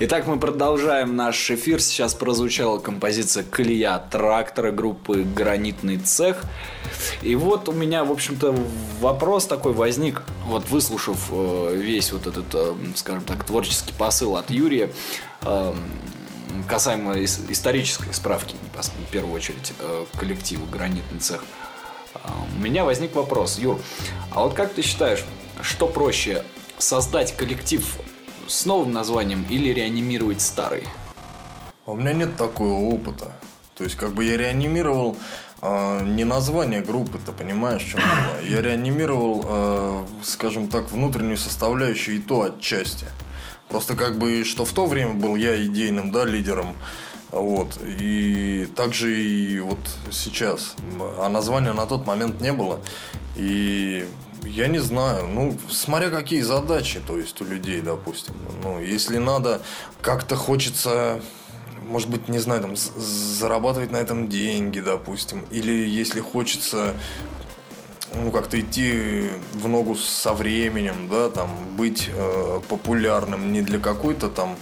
[0.06, 1.80] Итак, мы продолжаем наш эфир.
[1.80, 6.42] Сейчас прозвучала композиция «Колея трактора» группы «Гранитный цех».
[7.22, 8.54] И вот у меня, в общем-то,
[9.00, 14.50] вопрос такой возник, вот выслушав э, весь вот этот, э, скажем так, творческий посыл от
[14.50, 14.92] Юрия,
[15.40, 15.74] э,
[16.68, 18.56] касаемо исторической справки,
[19.08, 19.72] в первую очередь,
[20.18, 21.42] коллективу «Гранитный цех».
[22.58, 23.80] У меня возник вопрос, Юр,
[24.32, 25.24] а вот как ты считаешь,
[25.62, 26.44] что проще,
[26.76, 27.82] создать коллектив
[28.48, 30.84] с новым названием или реанимировать старый?
[31.86, 33.32] А у меня нет такого опыта.
[33.76, 35.16] То есть, как бы я реанимировал
[35.60, 38.48] э, не название группы, ты понимаешь, что было.
[38.48, 43.06] Я реанимировал, э, скажем так, внутреннюю составляющую и то отчасти.
[43.68, 46.76] Просто как бы, что в то время был я идейным, да, лидером.
[47.30, 47.80] Вот.
[47.82, 49.80] И также и вот
[50.12, 50.76] сейчас.
[51.18, 52.80] А названия на тот момент не было.
[53.34, 54.06] И
[54.46, 55.26] я не знаю.
[55.28, 58.34] Ну, смотря какие задачи, то есть у людей, допустим.
[58.62, 59.60] Ну, если надо,
[60.00, 61.20] как-то хочется
[61.86, 66.94] может быть, не знаю, там, зарабатывать на этом деньги, допустим, или если хочется
[68.14, 74.28] ну, как-то идти в ногу со временем, да, там, быть э, популярным не для какой-то
[74.28, 74.56] там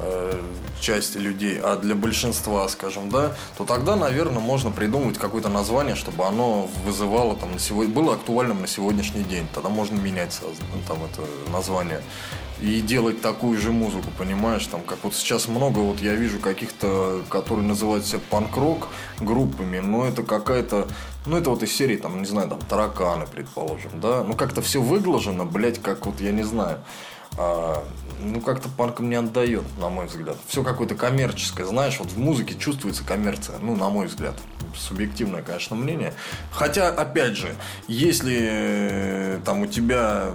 [0.00, 0.40] Э,
[0.80, 6.26] части людей, а для большинства, скажем, да, то тогда, наверное, можно придумать какое-то название, чтобы
[6.26, 9.46] оно вызывало там на сегодня, было актуальным на сегодняшний день.
[9.54, 10.38] Тогда можно менять
[10.86, 12.02] там это название.
[12.60, 17.22] И делать такую же музыку, понимаешь, там, как вот сейчас много, вот я вижу каких-то,
[17.28, 18.88] которые называют себя панк-рок
[19.20, 20.86] группами, но это какая-то,
[21.26, 24.80] ну, это вот из серии, там, не знаю, там, тараканы, предположим, да, ну, как-то все
[24.80, 26.80] выглажено, блядь, как вот, я не знаю,
[27.38, 27.84] а,
[28.20, 30.36] ну, как-то панком не отдает, на мой взгляд.
[30.46, 34.34] Все какое-то коммерческое, знаешь, вот в музыке чувствуется коммерция, ну, на мой взгляд.
[34.76, 36.14] Субъективное, конечно, мнение.
[36.50, 37.54] Хотя, опять же,
[37.86, 40.32] если э, там у тебя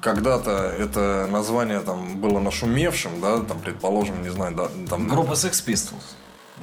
[0.00, 5.08] когда-то это название там было нашумевшим, да, там, предположим, не знаю, да, там...
[5.08, 6.02] Группа Sex Pistols.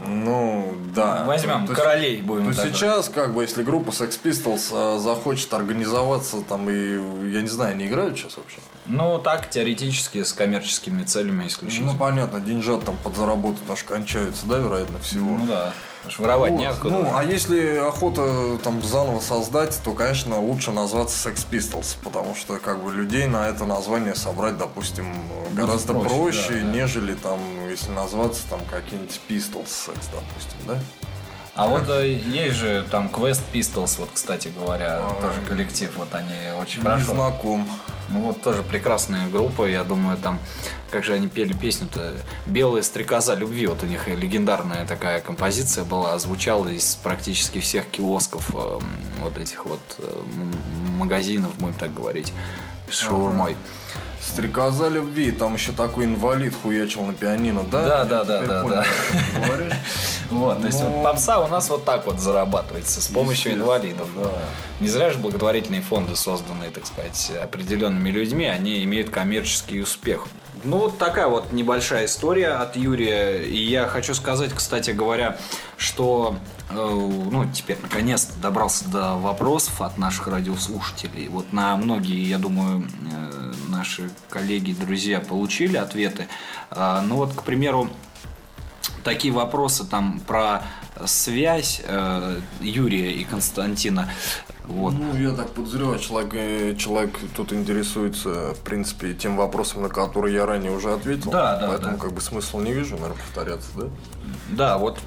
[0.07, 1.23] Ну, да.
[1.25, 2.53] Возьмем то, королей будем.
[2.53, 7.47] То сейчас, как бы, если группа Sex Pistols э, захочет организоваться там и, я не
[7.47, 8.59] знаю, они играют сейчас вообще?
[8.85, 11.93] Ну, так, теоретически, с коммерческими целями исключительно.
[11.93, 15.37] Ну, понятно, деньжат там подзаработать аж кончаются, да, вероятно, всего.
[15.37, 15.73] Ну, да.
[16.17, 16.59] Воровать вот.
[16.59, 16.95] неоткуда.
[16.95, 22.57] Ну, а если охота там заново создать, то, конечно, лучше назваться Sex Pistols, потому что
[22.57, 25.05] как бы людей на это название собрать, допустим,
[25.53, 30.79] гораздо проще, проще да, нежели там, если назваться там какие-нибудь Pistols Sex, допустим, да?
[31.55, 36.13] А вот э, есть же там Quest Pistols, вот, кстати говоря, а, тоже коллектив, вот
[36.13, 37.13] они очень не хорошо.
[37.13, 37.67] знаком.
[38.13, 40.39] Ну вот тоже прекрасная группа, я думаю, там,
[40.91, 42.13] как же они пели песню-то,
[42.45, 48.51] «Белая стрекоза любви», вот у них легендарная такая композиция была, звучала из практически всех киосков
[48.53, 48.79] э,
[49.19, 50.21] вот этих вот э,
[50.95, 52.31] магазинов, будем так говорить,
[52.87, 53.53] с шаурмой.
[53.53, 53.82] Ага.
[54.25, 57.83] Стрекоза любви, там еще такой инвалид хуячил на пианино, да?
[57.83, 58.85] Да, да, да, да, да.
[60.29, 64.07] Вот, то есть вот ну, попса у нас вот так вот зарабатывается с помощью инвалидов.
[64.79, 70.27] Не зря же благотворительные фонды, созданные, так сказать, определенными людьми, они имеют коммерческий успех.
[70.65, 73.43] Ну, вот такая вот небольшая история от Юрия.
[73.43, 75.37] И я хочу сказать, кстати говоря,
[75.75, 76.37] что
[76.69, 81.27] э, ну, теперь наконец-то добрался до вопросов от наших радиослушателей.
[81.27, 86.27] Вот на многие, я думаю, э, наши коллеги, друзья получили ответы.
[86.71, 87.89] Э, ну вот, к примеру,
[89.03, 90.63] такие вопросы там про
[91.05, 91.81] связь
[92.61, 94.09] Юрия и Константина.
[94.67, 94.93] Вот.
[94.93, 100.33] Ну, я так подозреваю, человек, э, человек тут интересуется, в принципе, тем вопросом, на который
[100.33, 101.31] я ранее уже ответил.
[101.31, 101.67] Да, да.
[101.67, 102.01] Поэтому да.
[102.01, 103.85] как бы смысла не вижу, наверное, повторяться, да?
[104.49, 104.99] Да, вот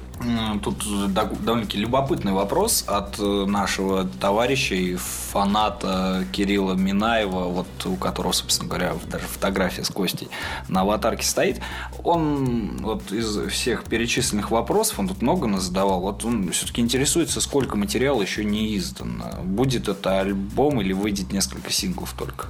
[0.63, 8.31] тут довольно-таки любопытный вопрос от э, нашего товарища и фаната Кирилла Минаева, вот у которого,
[8.31, 10.29] собственно говоря, даже фотография с Костей
[10.67, 11.61] на аватарке стоит.
[12.03, 17.39] Он вот из всех перечисленных вопросов, он тут много нас задавал, вот он все-таки интересуется,
[17.39, 19.41] сколько материала еще не издано.
[19.43, 22.47] Будет это альбом или выйдет несколько синглов только.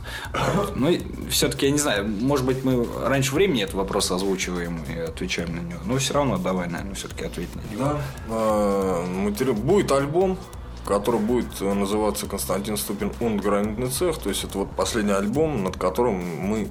[0.76, 0.96] Ну,
[1.30, 5.60] все-таки, я не знаю, может быть, мы раньше времени этот вопрос озвучиваем и отвечаем на
[5.60, 7.26] него, но все равно давай, наверное, все-таки
[7.57, 7.57] него.
[7.78, 9.06] Да, а,
[9.54, 10.38] будет альбом,
[10.86, 14.18] который будет называться Константин Ступин und Гранитный цех.
[14.18, 16.70] То есть это вот последний альбом, над которым мы,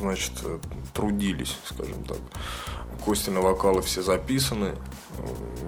[0.00, 0.32] значит,
[0.94, 2.18] трудились, скажем так.
[3.04, 4.72] Костины вокалы все записаны.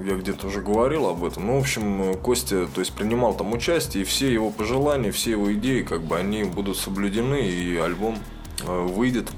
[0.04, 1.46] Я где-то уже говорил об этом.
[1.46, 5.52] Ну, в общем, Костя, то есть, принимал там участие, и все его пожелания, все его
[5.54, 8.18] идеи, как бы, они будут соблюдены, и альбом
[8.62, 9.30] э, выйдет.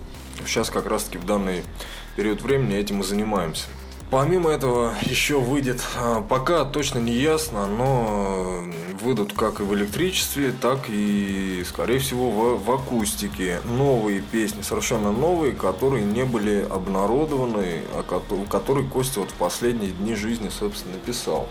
[0.45, 1.63] Сейчас как раз-таки в данный
[2.17, 3.67] период времени этим и занимаемся.
[4.09, 8.63] Помимо этого еще выйдет, а, пока точно не ясно, но
[9.01, 13.61] выйдут как и в электричестве, так и, скорее всего, в, в акустике.
[13.65, 20.15] Новые песни, совершенно новые, которые не были обнародованы, а которые Костя вот в последние дни
[20.15, 21.49] жизни, собственно, писал.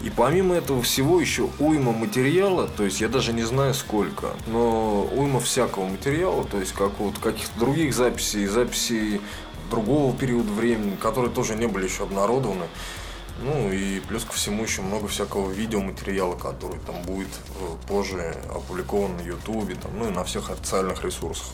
[0.00, 5.08] И помимо этого всего еще уйма материала, то есть я даже не знаю сколько, но
[5.12, 9.20] уйма всякого материала, то есть как вот каких-то других записей, записей
[9.74, 12.66] другого периода времени, которые тоже не были еще обнародованы.
[13.42, 17.28] Ну и плюс ко всему еще много всякого видеоматериала, который там будет
[17.60, 21.48] э, позже опубликован на Ютубе, там, ну и на всех официальных ресурсах.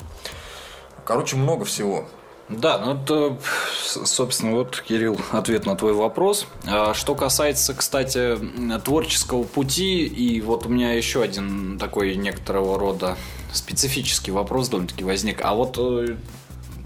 [1.07, 2.07] Короче, много всего.
[2.51, 3.39] Да, ну это,
[3.87, 6.47] собственно, вот, Кирилл, ответ на твой вопрос.
[6.67, 8.37] А что касается, кстати,
[8.85, 13.17] творческого пути, и вот у меня еще один такой некоторого рода
[13.53, 15.41] специфический вопрос довольно-таки возник.
[15.43, 16.17] А вот э,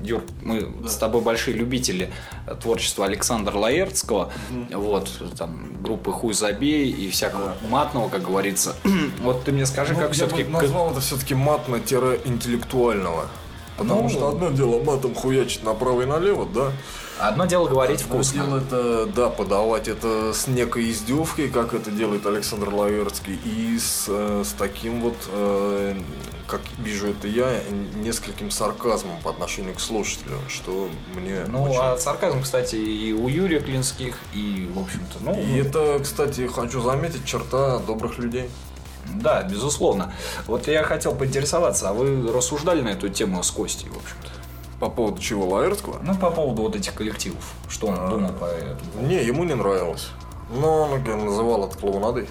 [0.05, 0.89] Юр, мы да.
[0.89, 2.11] с тобой большие любители
[2.61, 7.69] творчества Александра Лаертского, mm вот, там, группы Хуй Забей и всякого да.
[7.69, 8.75] матного, как говорится.
[9.23, 10.45] вот ты мне скажи, ну, как все-таки...
[10.45, 13.29] назвал это все-таки матно-интеллектуального.
[13.77, 16.73] Потому ну, что одно дело матом хуячить направо и налево, да?
[17.19, 18.45] Одно дело говорить Одно вкусно.
[18.45, 24.07] дело это, да, подавать это с некой издевкой, как это делает Александр Лаверский, и с,
[24.09, 25.97] э, с таким вот, э,
[26.47, 27.61] как вижу это я,
[27.97, 31.81] нескольким сарказмом по отношению к слушателю, что мне Ну, очень...
[31.81, 35.41] а сарказм, кстати, и у Юрия Клинских, и, в общем-то, ну...
[35.41, 38.51] И это, кстати, хочу заметить, черта добрых людей.
[39.15, 40.13] Да, безусловно.
[40.47, 44.31] Вот я хотел поинтересоваться, а вы рассуждали на эту тему с Костей, в общем-то?
[44.81, 46.01] По поводу чего, Лаэртского?
[46.03, 47.55] Ну, по поводу вот этих коллективов.
[47.69, 49.07] Что он а, думал по этому?
[49.07, 50.09] Не, ему не нравилось.
[50.51, 52.29] Но он называл это клоунадой.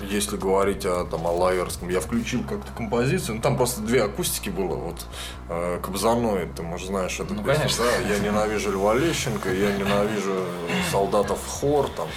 [0.00, 4.50] Если говорить о, там, о Лаерском, я включил как-то композицию, ну там просто две акустики
[4.50, 5.06] было, вот
[5.48, 7.84] э, Кобзаной, ты, может, знаешь, это ну, конечно.
[7.84, 10.34] да, я ненавижу Льва Лещенко, я ненавижу
[10.90, 12.08] солдатов хор, там,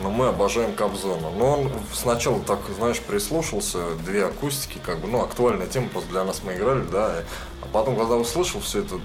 [0.00, 1.30] но мы обожаем Кобзона.
[1.30, 6.24] Но он сначала так, знаешь, прислушался, две акустики, как бы, ну, актуальная тема просто для
[6.24, 7.24] нас мы играли, да.
[7.62, 9.00] А потом, когда услышал все это,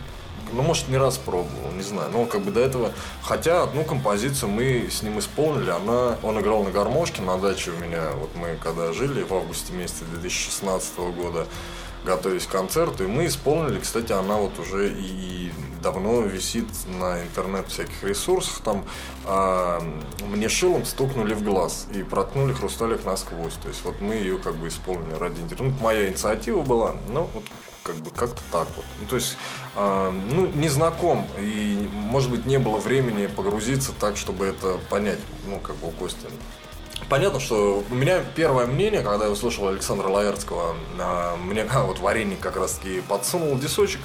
[0.54, 2.10] ну, может, не раз пробовал, не знаю.
[2.12, 6.64] Но как бы до этого, хотя одну композицию мы с ним исполнили, она, он играл
[6.64, 11.48] на гармошке на даче у меня, вот мы когда жили в августе месяце 2016 года,
[12.06, 16.68] готовясь к концерту, и мы исполнили, кстати, она вот уже и давно висит
[17.00, 18.86] на интернет всяких ресурсах, там
[19.26, 19.82] а,
[20.26, 24.56] мне шилом стукнули в глаз и проткнули хрусталик насквозь, то есть вот мы ее как
[24.56, 27.44] бы исполнили ради интернета, ну, моя инициатива была, ну, вот
[27.88, 28.86] как бы как-то так вот.
[29.00, 29.38] Ну, то есть,
[29.76, 35.20] э, ну, не знаком, и, может быть, не было времени погрузиться так, чтобы это понять,
[35.48, 36.28] ну, как бы у Кости
[37.10, 40.76] Понятно, что у меня первое мнение, когда я услышал Александра Лаерского,
[41.46, 44.02] мне вот вареник как раз таки подсунул дисочек,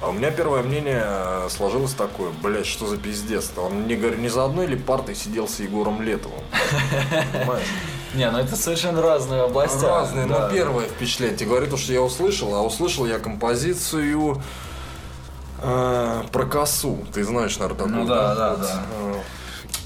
[0.00, 3.62] а у меня первое мнение э, сложилось такое, блядь, что за пиздец-то?
[3.62, 6.44] Он не, не за одной ли партой сидел с Егором Летовым?
[7.32, 7.66] Понимаешь?
[8.18, 9.84] Не, ну это совершенно разные области.
[9.84, 10.48] Разные, да.
[10.48, 11.36] но первое впечатление.
[11.36, 14.42] Тебе говорит, что я услышал, а услышал я композицию
[15.62, 16.98] э, про косу.
[17.14, 17.96] Ты знаешь, наверное, такую.
[17.96, 18.84] Ну да, да, да.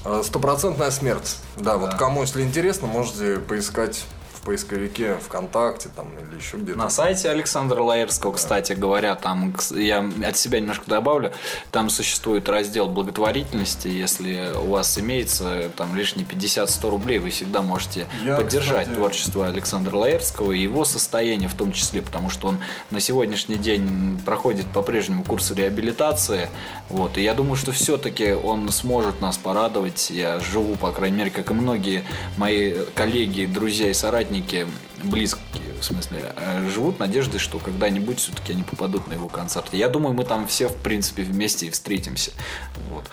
[0.05, 1.37] Э, стопроцентная смерть.
[1.57, 4.03] Да, да, вот кому, если интересно, можете поискать
[4.43, 6.77] поисковике ВКонтакте там или еще где-то.
[6.77, 11.31] На сайте Александра Лаерского, кстати говоря, там я от себя немножко добавлю,
[11.71, 18.07] там существует раздел благотворительности, если у вас имеется там лишние 50-100 рублей, вы всегда можете
[18.23, 18.95] я, поддержать кстати...
[18.95, 22.59] творчество Александра Лаерского и его состояние в том числе, потому что он
[22.91, 26.49] на сегодняшний день проходит по-прежнему курсы реабилитации,
[26.89, 31.31] вот, и я думаю, что все-таки он сможет нас порадовать, я живу, по крайней мере,
[31.31, 32.03] как и многие
[32.37, 34.67] мои коллеги, друзья и соратники, соратники
[35.03, 39.67] близкие, в смысле, э, живут надеждой, что когда-нибудь все-таки они попадут на его концерт.
[39.73, 42.31] Я думаю, мы там все, в принципе, вместе и встретимся.
[42.89, 43.03] Вот.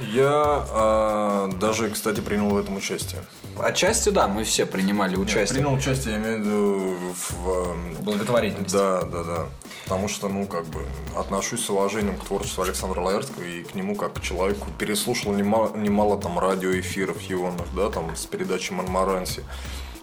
[0.00, 3.22] Я э, даже, кстати, принял в этом участие.
[3.58, 5.58] Отчасти, да, мы все принимали участие.
[5.58, 7.48] Я принял участие, я имею в виду в...
[7.48, 8.72] Эм, Благотворительности.
[8.72, 9.46] Да, да, да.
[9.84, 10.84] Потому что, ну, как бы,
[11.16, 14.68] отношусь с уважением к творчеству Александра Лаэрского и к нему как к человеку.
[14.78, 19.44] Переслушал немало, немало там радиоэфиров его, да, там, с передачи Монмаранси.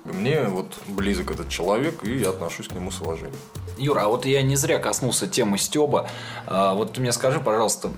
[0.06, 3.39] Мне вот близок этот человек, и я отношусь к нему с уважением.
[3.78, 6.10] Юра, а вот я не зря коснулся темы Стеба.
[6.45, 7.89] А, вот ты мне скажи, пожалуйста,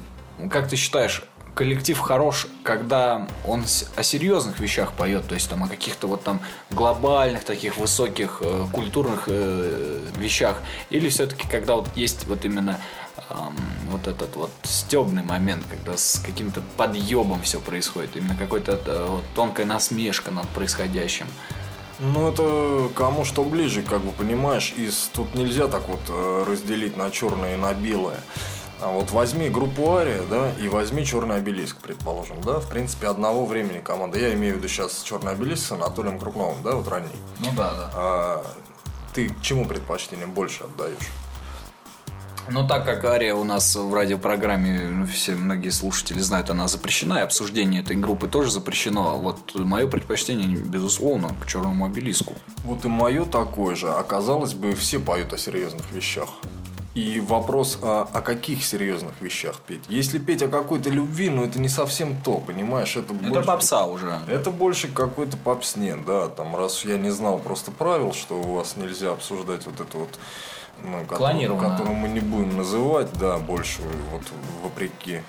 [0.52, 1.24] как ты считаешь,
[1.56, 3.64] коллектив хорош, когда он
[3.96, 8.66] о серьезных вещах поет, то есть там о каких-то вот там глобальных таких высоких э,
[8.72, 12.80] культурных э, вещах, или все-таки когда вот есть вот именно
[13.30, 13.56] эм,
[13.90, 19.24] вот этот вот стебный момент, когда с каким-то подъебом все происходит, именно какой-то э, вот,
[19.34, 21.28] тонкая насмешка над происходящим.
[22.00, 26.98] Ну, это кому что ближе, как бы понимаешь, из тут нельзя так вот э, разделить
[26.98, 28.20] на черное и на белое.
[28.82, 33.46] А вот возьми группу Ария, да, и возьми Черный обелиск, предположим, да, в принципе, одного
[33.46, 34.20] времени команда.
[34.20, 37.08] Я имею в виду сейчас Черный обелиск с Анатолием Крупновым, да, вот ранний.
[37.40, 37.92] Ну да, да.
[37.94, 38.46] А,
[39.14, 41.10] ты к чему предпочтением больше отдаешь?
[42.50, 47.20] Ну, так как Ария у нас в радиопрограмме, ну, все многие слушатели знают, она запрещена,
[47.20, 49.18] и обсуждение этой группы тоже запрещено.
[49.18, 52.34] Вот мое предпочтение, безусловно, к черному обелиску.
[52.64, 53.90] Вот и мое такое же.
[53.90, 56.30] Оказалось бы, все поют о серьезных вещах.
[56.94, 59.82] И вопрос, а, о каких серьезных вещах петь?
[59.90, 62.96] Если петь о какой-то любви, ну это не совсем то, понимаешь?
[62.96, 64.20] Это, это больше, попса уже.
[64.30, 66.30] Это больше какой-то попсне, да.
[66.30, 70.18] Там, раз я не знал просто правил, что у вас нельзя обсуждать вот это вот
[70.84, 74.22] ну, которую, которую мы не будем называть, да, больше вот
[74.64, 75.22] вопреки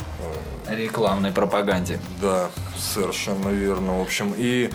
[0.67, 1.99] э, рекламной пропаганде.
[2.21, 3.99] Да, совершенно верно.
[3.99, 4.71] В общем, и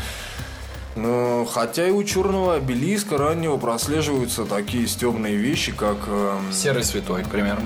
[0.96, 5.98] ну, хотя и у черного обелиска раннего прослеживаются такие стебные вещи, как...
[6.08, 7.62] Э, Серый святой, к примеру.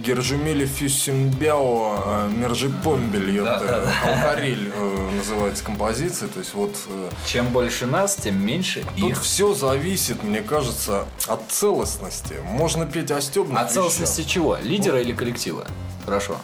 [0.00, 3.84] Гержумели Фюссенбяо э, Мержипомбель, да.
[4.04, 6.28] Алкарель э, называется композиция.
[6.28, 6.74] То есть вот...
[6.88, 9.22] Э, Чем больше нас, тем меньше Тут их.
[9.22, 12.36] все зависит, мне кажется, от целостности.
[12.44, 14.56] Можно петь о стебных От целостности чего?
[14.62, 15.66] Лидера ну, или коллектива?
[16.04, 16.36] Хорошо.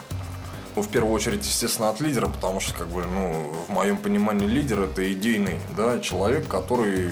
[0.75, 4.45] Ну, в первую очередь, естественно, от лидера, потому что, как бы, ну, в моем понимании,
[4.45, 7.11] лидер это идейный, да, человек, который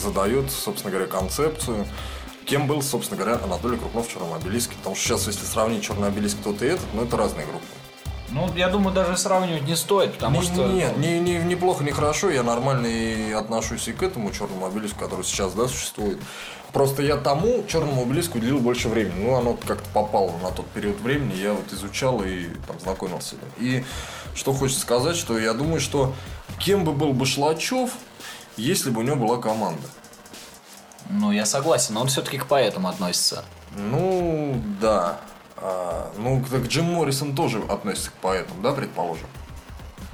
[0.00, 1.86] задает, собственно говоря, концепцию,
[2.46, 4.76] Кем был, собственно говоря, Анатолий Крупнов в Черном обелиске.
[4.76, 7.66] Потому что сейчас, если сравнить Черный обелиск тот и этот, ну это разные группы.
[8.30, 10.66] Ну, я думаю, даже сравнивать не стоит, потому не, что...
[10.66, 12.28] Нет, не, не, не плохо, не хорошо.
[12.30, 16.18] Я нормально и отношусь и к этому черному обелиску, который сейчас, да, существует.
[16.72, 19.24] Просто я тому черному обелиску уделил больше времени.
[19.24, 21.34] Ну, оно как-то попало на тот период времени.
[21.36, 23.36] Я вот изучал и там знакомился.
[23.58, 23.84] И
[24.34, 26.12] что хочется сказать, что я думаю, что
[26.58, 27.92] кем бы был бы Шлачев,
[28.56, 29.86] если бы у него была команда.
[31.10, 33.44] Ну, я согласен, но он все-таки к поэтам относится.
[33.76, 35.20] Ну, да.
[35.56, 39.26] А, ну, так Джим Моррисон тоже относится к поэтам, да, предположим?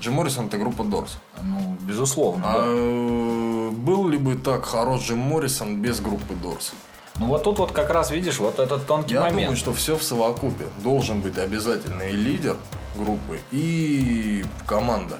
[0.01, 1.18] Джим Моррисон это группа Дорс.
[1.43, 2.45] Ну, безусловно.
[2.47, 3.76] А, да.
[3.76, 6.72] Был ли бы так хорош Джим Моррисон без группы Дорс?
[7.18, 9.38] Ну вот тут вот как раз видишь вот этот тонкий Я момент.
[9.38, 10.64] Я думаю, что все в совокупе.
[10.82, 12.57] Должен быть обязательно и лидер
[12.97, 15.18] группы, и команда.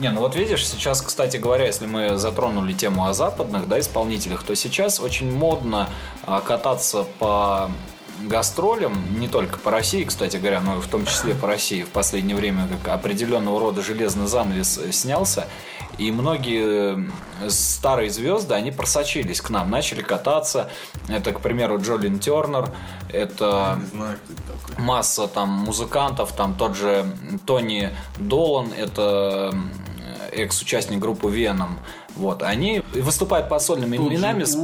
[0.00, 4.42] Не, ну вот видишь, сейчас, кстати говоря, если мы затронули тему о западных да, исполнителях,
[4.42, 5.88] то сейчас очень модно
[6.24, 7.70] а, кататься по
[8.22, 11.82] гастролям, не только по России, кстати говоря, но и в том числе по России.
[11.82, 15.46] В последнее время как определенного рода железный занавес снялся,
[15.98, 17.06] и многие
[17.44, 20.70] э, старые звезды, они просочились к нам, начали кататься.
[21.08, 22.70] Это, к примеру, Джолин Тернер,
[23.10, 24.18] это знаю,
[24.78, 27.06] масса там музыкантов, там тот же
[27.46, 29.54] Тони Долан, это
[30.34, 31.78] экс-участник группы Веном.
[32.16, 34.56] Вот, они выступают под сольными Тут именами с,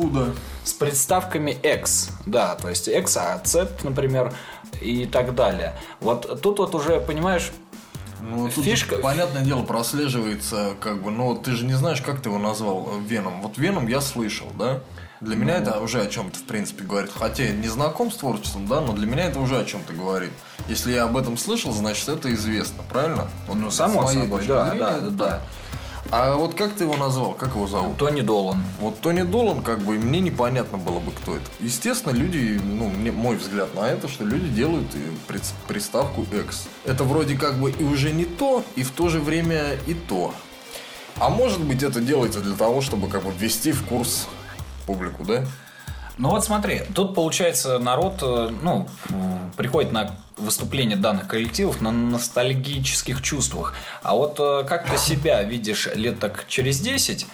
[0.65, 2.11] с приставками X.
[2.27, 4.33] Да, то есть X, а Z, например,
[4.81, 5.75] и так далее.
[6.01, 7.51] Вот тут вот уже, понимаешь,
[8.21, 8.97] ну, тут Фишка...
[8.97, 13.41] понятное дело, прослеживается, как бы, но ты же не знаешь, как ты его назвал Веном.
[13.43, 14.81] Вот Веном я слышал, да?
[15.21, 15.43] Для ну...
[15.43, 17.11] меня это уже о чем-то, в принципе, говорит.
[17.15, 20.33] Хотя не знаком с творчеством, да, но для меня это уже о чем-то говорит.
[20.69, 23.29] Если я об этом слышал, значит, это известно, правильно?
[23.47, 25.43] Вот, ну, само собой, да, да, да, да.
[26.11, 27.35] А вот как ты его назвал?
[27.35, 27.99] Как его зовут?
[27.99, 28.63] Тони Долан.
[28.81, 31.45] Вот Тони Долан, как бы, мне непонятно было бы, кто это.
[31.61, 36.67] Естественно, люди, ну, мне, мой взгляд на это, что люди делают э, приставку X.
[36.85, 40.35] Это вроде как бы и уже не то, и в то же время и то.
[41.19, 44.27] А может быть, это делается для того, чтобы как бы ввести в курс
[44.91, 45.45] публику, да?
[46.19, 48.89] Ну вот смотри, тут получается народ, э, ну,
[49.57, 53.75] приходит на выступление данных коллективов на ностальгических чувствах.
[54.03, 57.27] А вот э, как ты себя видишь лет так через 10,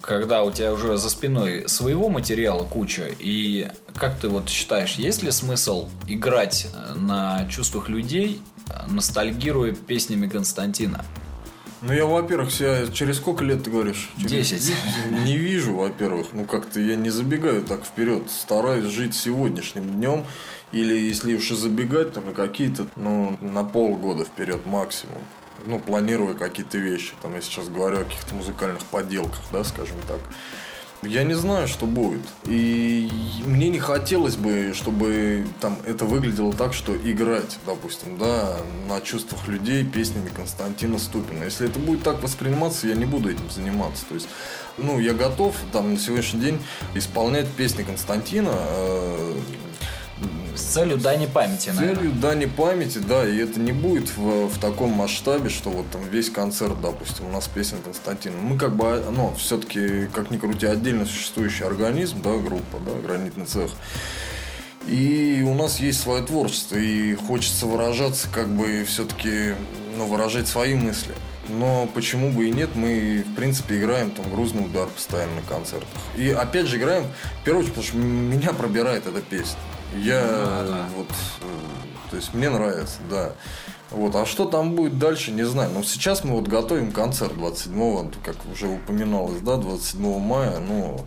[0.00, 5.22] когда у тебя уже за спиной своего материала куча, и как ты вот считаешь, есть
[5.22, 8.40] ли смысл играть э, на чувствах людей,
[8.88, 11.04] ностальгируя песнями Константина?
[11.82, 14.10] Ну, я, во-первых, себя через сколько лет ты говоришь?
[14.16, 14.72] Через Десять.
[15.24, 16.28] Не вижу, во-первых.
[16.32, 18.30] Ну, как-то я не забегаю так вперед.
[18.30, 20.24] Стараюсь жить сегодняшним днем.
[20.70, 25.18] Или если уж и забегать, то на какие-то, ну, на полгода вперед максимум.
[25.66, 27.14] Ну, планируя какие-то вещи.
[27.20, 30.20] Там я сейчас говорю о каких-то музыкальных поделках, да, скажем так.
[31.02, 32.22] Я не знаю, что будет.
[32.44, 33.10] И
[33.44, 39.48] мне не хотелось бы, чтобы там это выглядело так, что играть, допустим, да, на чувствах
[39.48, 41.42] людей песнями Константина Ступина.
[41.42, 44.04] Если это будет так восприниматься, я не буду этим заниматься.
[44.08, 44.28] То есть,
[44.78, 46.58] ну, я готов там на сегодняшний день
[46.94, 49.40] исполнять песни Константина, э,
[50.54, 54.58] с целью дани памяти, С целью дани памяти, да, и это не будет в, в
[54.58, 58.36] таком масштабе, что вот там весь концерт, допустим, у нас песен Константина.
[58.36, 63.46] Мы как бы, ну, все-таки, как ни крути, отдельно существующий организм, да, группа, да, гранитный
[63.46, 63.70] цех.
[64.86, 69.54] И у нас есть свое творчество, и хочется выражаться, как бы все-таки,
[69.96, 71.14] ну, выражать свои мысли.
[71.48, 75.88] Но почему бы и нет, мы, в принципе, играем там грузный удар постоянно на концертах.
[76.16, 77.04] И опять же играем,
[77.40, 79.58] в первую очередь, потому что меня пробирает эта песня.
[79.96, 80.86] Я ну, да, да.
[80.96, 81.08] вот,
[81.40, 83.32] э, то есть мне нравится, да.
[83.90, 85.70] Вот, а что там будет дальше, не знаю.
[85.74, 91.00] Но сейчас мы вот готовим концерт 27-го, как уже упоминалось, да, 27 мая, ну,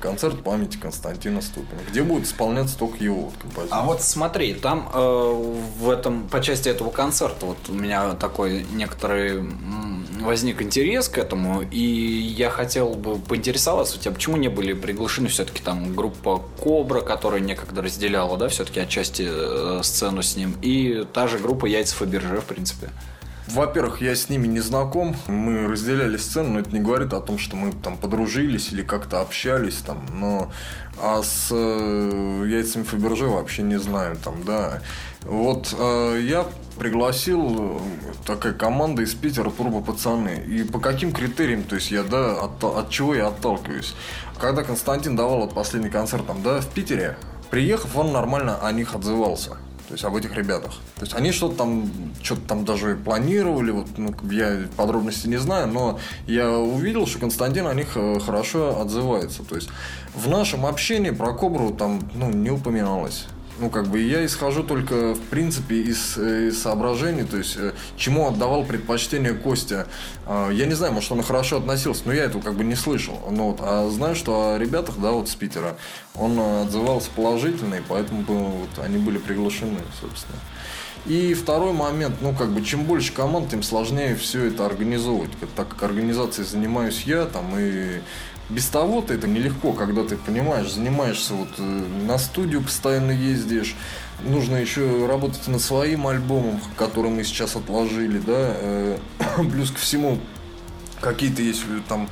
[0.00, 3.78] концерт памяти Константина Ступина, где будет исполняться только его композиция.
[3.78, 4.98] А вот смотри, там э,
[5.78, 9.42] в этом по части этого концерта вот у меня такой некоторый
[10.20, 15.28] возник интерес к этому, и я хотел бы поинтересоваться у тебя, почему не были приглашены
[15.28, 21.06] все-таки там группа Кобра, которая некогда разделяла, да, все-таки отчасти э, сцену с ним, и
[21.12, 22.90] та же группа Яйца Фаберже, в принципе.
[23.48, 25.14] Во-первых, я с ними не знаком.
[25.26, 29.20] Мы разделяли сцену, но это не говорит о том, что мы там подружились или как-то
[29.20, 30.06] общались там.
[30.12, 30.50] Но
[31.00, 34.80] а с э, яйцами Фаберже вообще не знаю там, да.
[35.22, 36.46] Вот э, я
[36.78, 37.80] пригласил э,
[38.24, 40.42] такая команда из Питера Турбо пацаны.
[40.46, 43.94] И по каким критериям, то есть я, да, от, от чего я отталкиваюсь.
[44.40, 47.18] Когда Константин давал вот последний концерт там, да, в Питере,
[47.50, 49.58] приехав, он нормально о них отзывался.
[49.88, 50.72] То есть об этих ребятах.
[50.96, 51.90] То есть они что-то там,
[52.22, 57.66] что-то там даже планировали, вот, ну, я подробности не знаю, но я увидел, что Константин
[57.66, 59.42] о них э, хорошо отзывается.
[59.44, 59.68] То есть
[60.14, 63.26] в нашем общении про Кобру там, ну, не упоминалось
[63.58, 67.72] ну, как бы я исхожу только, в принципе, из, э, из соображений, то есть, э,
[67.96, 69.86] чему отдавал предпочтение Костя.
[70.26, 73.18] А, я не знаю, может, он хорошо относился, но я этого как бы не слышал.
[73.30, 75.76] Ну, вот, а знаю, что о ребятах, да, вот с Питера,
[76.14, 80.38] он отзывался положительно, и поэтому вот, они были приглашены, собственно.
[81.06, 85.30] И второй момент, ну, как бы, чем больше команд, тем сложнее все это организовывать.
[85.54, 88.00] Так как организацией занимаюсь я, там, и
[88.50, 93.74] без того-то это нелегко, когда ты понимаешь, занимаешься вот э, на студию постоянно ездишь,
[94.22, 98.98] нужно еще работать над своим альбомом, который мы сейчас отложили, да, э,
[99.50, 100.18] плюс ко всему
[101.00, 102.08] какие-то есть э, там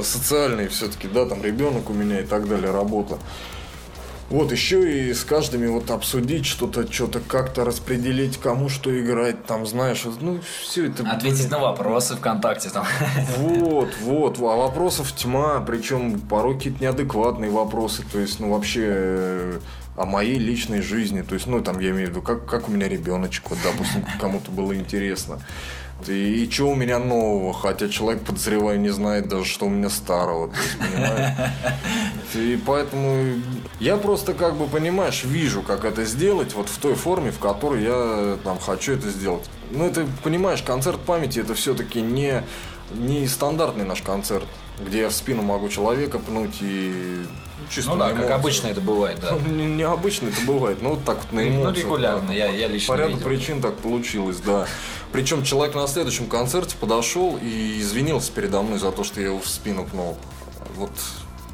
[0.00, 3.18] социальные все-таки, да, там ребенок у меня и так далее, работа.
[4.32, 9.66] Вот еще и с каждыми вот обсудить что-то, что-то как-то распределить, кому что играть, там,
[9.66, 11.06] знаешь, ну, все это...
[11.06, 12.86] Ответить на вопросы ВКонтакте там.
[13.36, 19.60] Вот, вот, а вопросов тьма, причем порой какие-то неадекватные вопросы, то есть, ну, вообще э,
[19.98, 22.72] о моей личной жизни, то есть, ну, там, я имею в виду, как, как у
[22.72, 25.40] меня ребеночек, вот, допустим, кому-то было интересно.
[26.08, 29.90] И, и что у меня нового, хотя человек, подозреваю, не знает даже, что у меня
[29.90, 32.34] старого, есть?
[32.34, 33.40] И поэтому
[33.80, 37.82] я просто, как бы, понимаешь, вижу, как это сделать, вот в той форме, в которой
[37.82, 39.44] я там хочу это сделать.
[39.70, 42.42] Ну, это, понимаешь, концерт памяти, это все-таки не,
[42.94, 44.46] не стандартный наш концерт,
[44.78, 47.24] где я в спину могу человека пнуть и
[47.70, 49.32] чисто ну да, как обычно это бывает, да.
[49.32, 51.76] Ну, не, необычно это бывает, но вот так вот на эмоциях.
[51.76, 53.24] Ну, регулярно, да, я, я лично По ряду видел.
[53.24, 54.66] причин так получилось, да.
[55.12, 59.40] Причем человек на следующем концерте подошел и извинился передо мной за то, что я его
[59.40, 60.16] в спину пнул.
[60.76, 60.92] Вот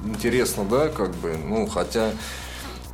[0.05, 2.13] интересно, да, как бы, ну, хотя,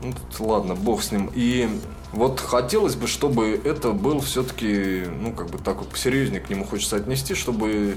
[0.01, 1.31] ну, ладно, бог с ним.
[1.35, 1.69] И
[2.13, 6.65] вот хотелось бы, чтобы это был все-таки, ну, как бы так вот посерьезнее к нему
[6.65, 7.97] хочется отнести, чтобы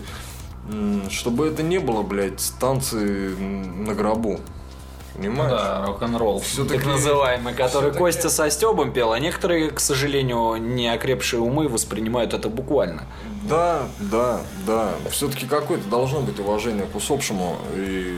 [1.10, 4.40] чтобы это не было, блядь, танцы на гробу.
[5.16, 5.52] Понимаешь?
[5.52, 6.44] Ну да, рок-н-ролл.
[6.70, 12.36] Так называемый, который Костя со Стебом пел, а некоторые, к сожалению, не окрепшие умы воспринимают
[12.36, 13.04] это буквально.
[13.50, 14.94] Да, да, да.
[15.10, 17.58] Все-таки какое-то должно быть уважение к усопшему.
[17.76, 18.16] И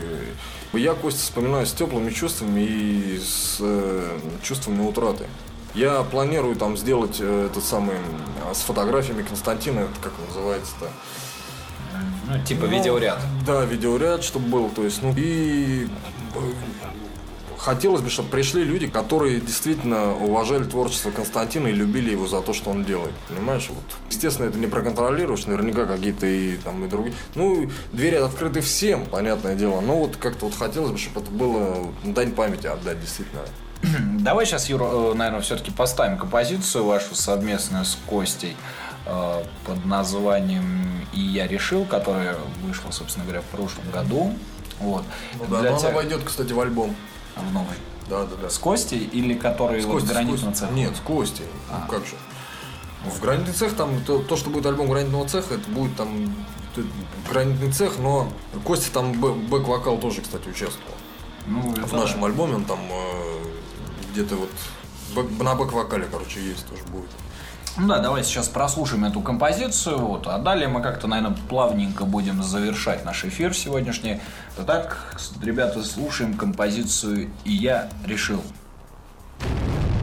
[0.74, 5.24] я Костя вспоминаю с теплыми чувствами и с э, чувствами утраты.
[5.74, 10.90] Я планирую там сделать э, этот самый э, с фотографиями Константина, это как называется-то?
[12.30, 13.18] Ну, типа ну, видеоряд.
[13.46, 14.70] Да, видеоряд, чтобы был.
[14.70, 15.88] То есть, ну, и
[17.58, 22.52] хотелось бы, чтобы пришли люди, которые действительно уважали творчество Константина и любили его за то,
[22.52, 23.14] что он делает.
[23.28, 23.68] Понимаешь?
[23.68, 23.84] Вот.
[24.08, 27.14] Естественно, это не проконтролируешь, наверняка какие-то и там и другие.
[27.34, 29.80] Ну, двери открыты всем, понятное дело.
[29.80, 33.42] Но вот как-то вот хотелось бы, чтобы это было дань памяти отдать, действительно.
[34.20, 38.54] Давай сейчас, Юра, э, наверное, все-таки поставим композицию вашу совместную с Костей э,
[39.04, 44.32] под названием «И я решил», которая вышла, собственно говоря, в прошлом году.
[44.78, 45.04] Вот.
[45.38, 45.88] Ну, да, Для тебя...
[45.88, 46.94] она войдет, кстати, в альбом
[47.36, 47.76] в новый?
[48.08, 48.50] Да, да, да.
[48.50, 50.72] С Костей или который с вот Костей, гранитного цеха?
[50.72, 51.46] Нет, с Костей.
[51.70, 51.84] А.
[51.86, 52.14] Ну, как же.
[53.04, 56.34] В гранитный цех там то, то, что будет альбом гранитного цеха, это будет там
[57.28, 58.30] гранитный цех, но
[58.64, 60.94] Костя там бэк-вокал тоже, кстати, участвовал.
[61.46, 62.26] Ну, в нашем да.
[62.26, 63.44] альбоме он там э,
[64.12, 64.50] где-то вот
[65.14, 67.10] бэк, на бэк-вокале, короче, есть тоже будет.
[67.76, 72.42] Ну да, давай сейчас прослушаем эту композицию, вот, а далее мы как-то, наверное, плавненько будем
[72.42, 74.20] завершать наш эфир сегодняшний.
[74.66, 78.42] Так, ребята, слушаем композицию «И я решил».
[79.40, 79.99] я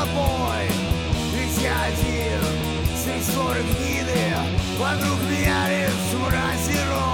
[0.00, 0.66] собой.
[1.34, 2.40] Ведь я один,
[2.96, 4.34] среди своры гниды,
[4.78, 7.09] вокруг меня лишь мразь и рой.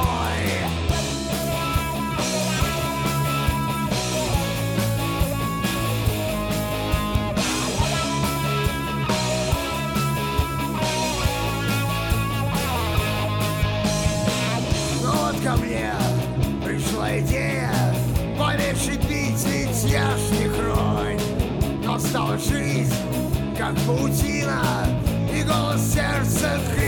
[22.38, 22.92] Жизнь,
[23.56, 24.60] как паутина
[25.34, 26.85] И голос сердца крикнул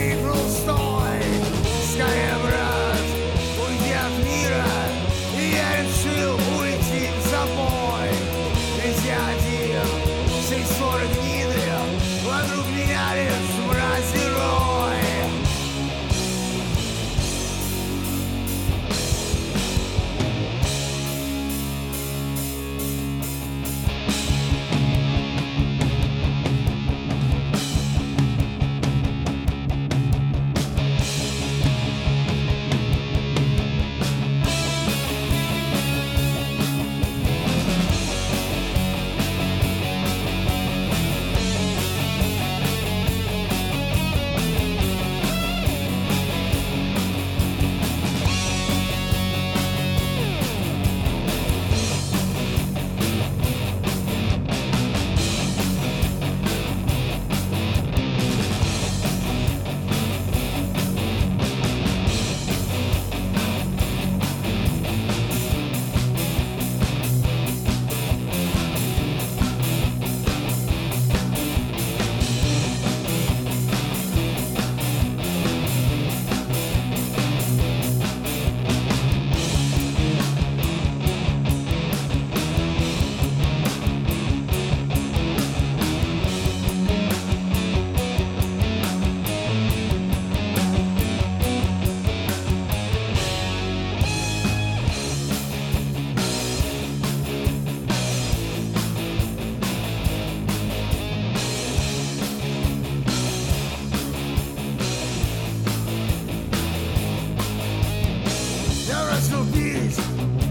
[109.18, 109.98] бросил пить,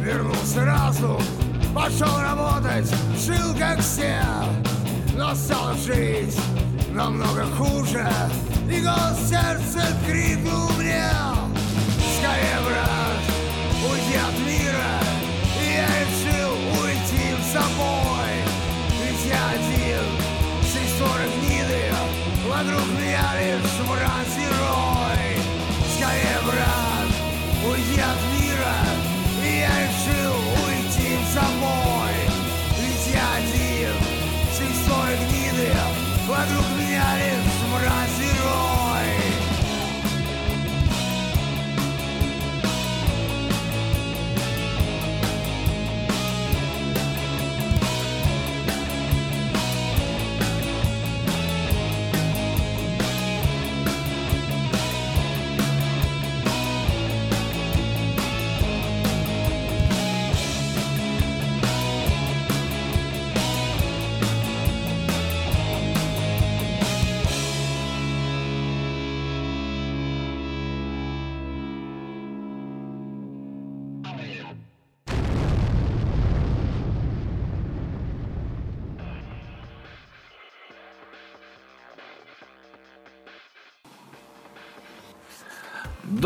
[0.01, 1.21] вернулся разум
[1.73, 2.91] Пошел работать,
[3.23, 4.19] жил как все.
[5.15, 6.39] Но стала жизнь
[6.91, 8.09] намного хуже
[8.69, 11.05] И голос сердца крикнул мне.
[12.17, 13.21] Скорее, брат,
[13.89, 14.99] уйди от мира
[15.61, 18.33] И я решил уйти с собой
[19.01, 20.05] Ведь я один,
[20.63, 21.93] среди своры гниды
[22.47, 23.76] Вокруг меня лишь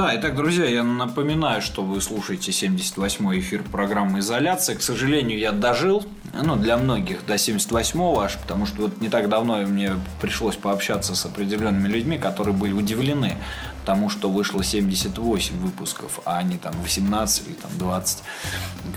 [0.01, 4.75] Да, итак, друзья, я напоминаю, что вы слушаете 78-й эфир программы «Изоляция».
[4.75, 9.29] К сожалению, я дожил, ну, для многих, до 78-го аж, потому что вот не так
[9.29, 13.37] давно мне пришлось пообщаться с определенными людьми, которые были удивлены
[13.85, 18.23] тому, что вышло 78 выпусков, а не там 18 или там 20,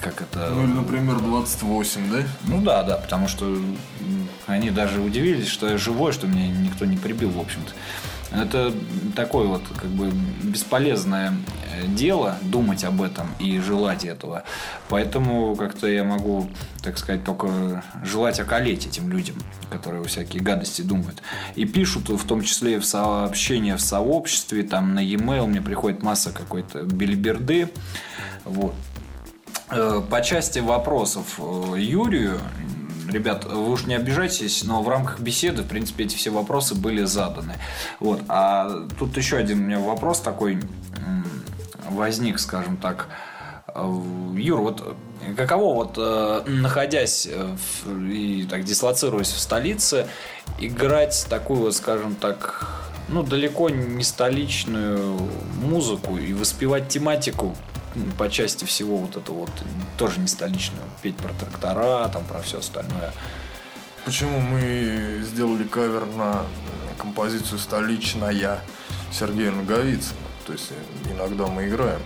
[0.00, 0.52] как это...
[0.55, 2.22] Ну, или, например, 28, да?
[2.44, 3.55] Ну да, да, потому что
[4.46, 7.72] они даже удивились, что я живой, что меня никто не прибил, в общем-то.
[8.41, 8.72] Это
[9.14, 10.11] такое вот как бы
[10.43, 11.35] бесполезное
[11.72, 14.45] э, дело думать об этом и желать этого.
[14.89, 16.49] Поэтому как-то я могу,
[16.82, 19.37] так сказать, только желать околеть этим людям,
[19.70, 21.22] которые всякие гадости думают.
[21.55, 26.32] И пишут в том числе в сообщения в сообществе, там на e-mail мне приходит масса
[26.32, 27.70] какой-то бельберды.
[28.45, 28.74] Вот.
[29.70, 32.41] Э, По части вопросов э, Юрию,
[33.11, 37.05] ребят, вы уж не обижайтесь, но в рамках беседы, в принципе, эти все вопросы были
[37.05, 37.55] заданы.
[38.00, 38.22] Вот.
[38.28, 40.61] А тут еще один у меня вопрос такой
[41.90, 43.09] возник, скажем так.
[43.74, 44.96] Юр, вот
[45.36, 50.07] каково вот э, находясь в, и так дислоцируясь в столице,
[50.61, 52.68] играть такую вот, скажем так,
[53.09, 55.18] ну далеко не столичную
[55.61, 57.57] музыку и воспевать тематику
[58.18, 59.51] по части всего вот этого вот
[59.97, 63.12] тоже не столичную, петь про трактора, там про все остальное.
[64.05, 66.42] Почему мы сделали кавер на
[66.99, 68.61] композицию «Столичная»
[69.11, 70.18] Сергея Наговицына?
[70.47, 70.72] То есть
[71.11, 72.01] иногда мы играем.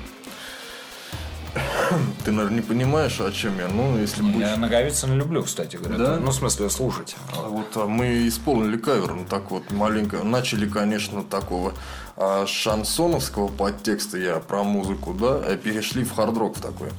[2.24, 3.68] Ты, наверное, не понимаешь, о чем я.
[3.68, 4.40] Ну, если будешь...
[4.40, 5.96] Я Наговицына люблю, кстати говоря.
[5.96, 6.16] Да?
[6.16, 7.16] Ну, в смысле, слушать.
[7.34, 10.22] Вот а мы исполнили кавер, ну так вот, маленько.
[10.22, 11.74] Начали, конечно, такого
[12.16, 16.90] а, шансоновского подтекста я про музыку, да, а перешли в хард-рок такой.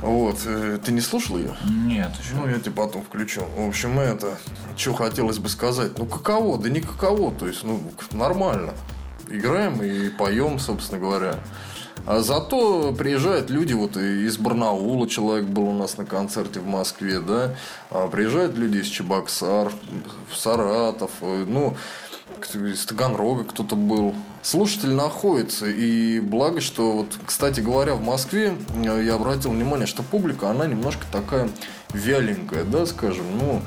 [0.00, 1.56] Вот, э, ты не слушал ее?
[1.68, 2.34] Нет, еще.
[2.34, 3.42] Ну, я тебе потом включу.
[3.56, 4.38] В общем, это,
[4.76, 5.98] что хотелось бы сказать.
[5.98, 6.56] Ну, каково?
[6.56, 7.82] Да не каково, то есть, ну,
[8.12, 8.74] нормально.
[9.28, 11.34] Играем и поем, собственно говоря.
[12.10, 17.20] А зато приезжают люди вот из Барнаула, человек был у нас на концерте в Москве,
[17.20, 17.54] да,
[17.90, 19.70] а приезжают люди из Чебоксар,
[20.30, 21.76] в Саратов, э, ну,
[22.54, 24.14] из Таганрога кто-то был.
[24.40, 25.66] Слушатель находится.
[25.66, 30.66] И благо, что вот, кстати говоря, в Москве э, я обратил внимание, что публика, она
[30.66, 31.50] немножко такая
[31.92, 33.60] вяленькая, да, скажем, ну,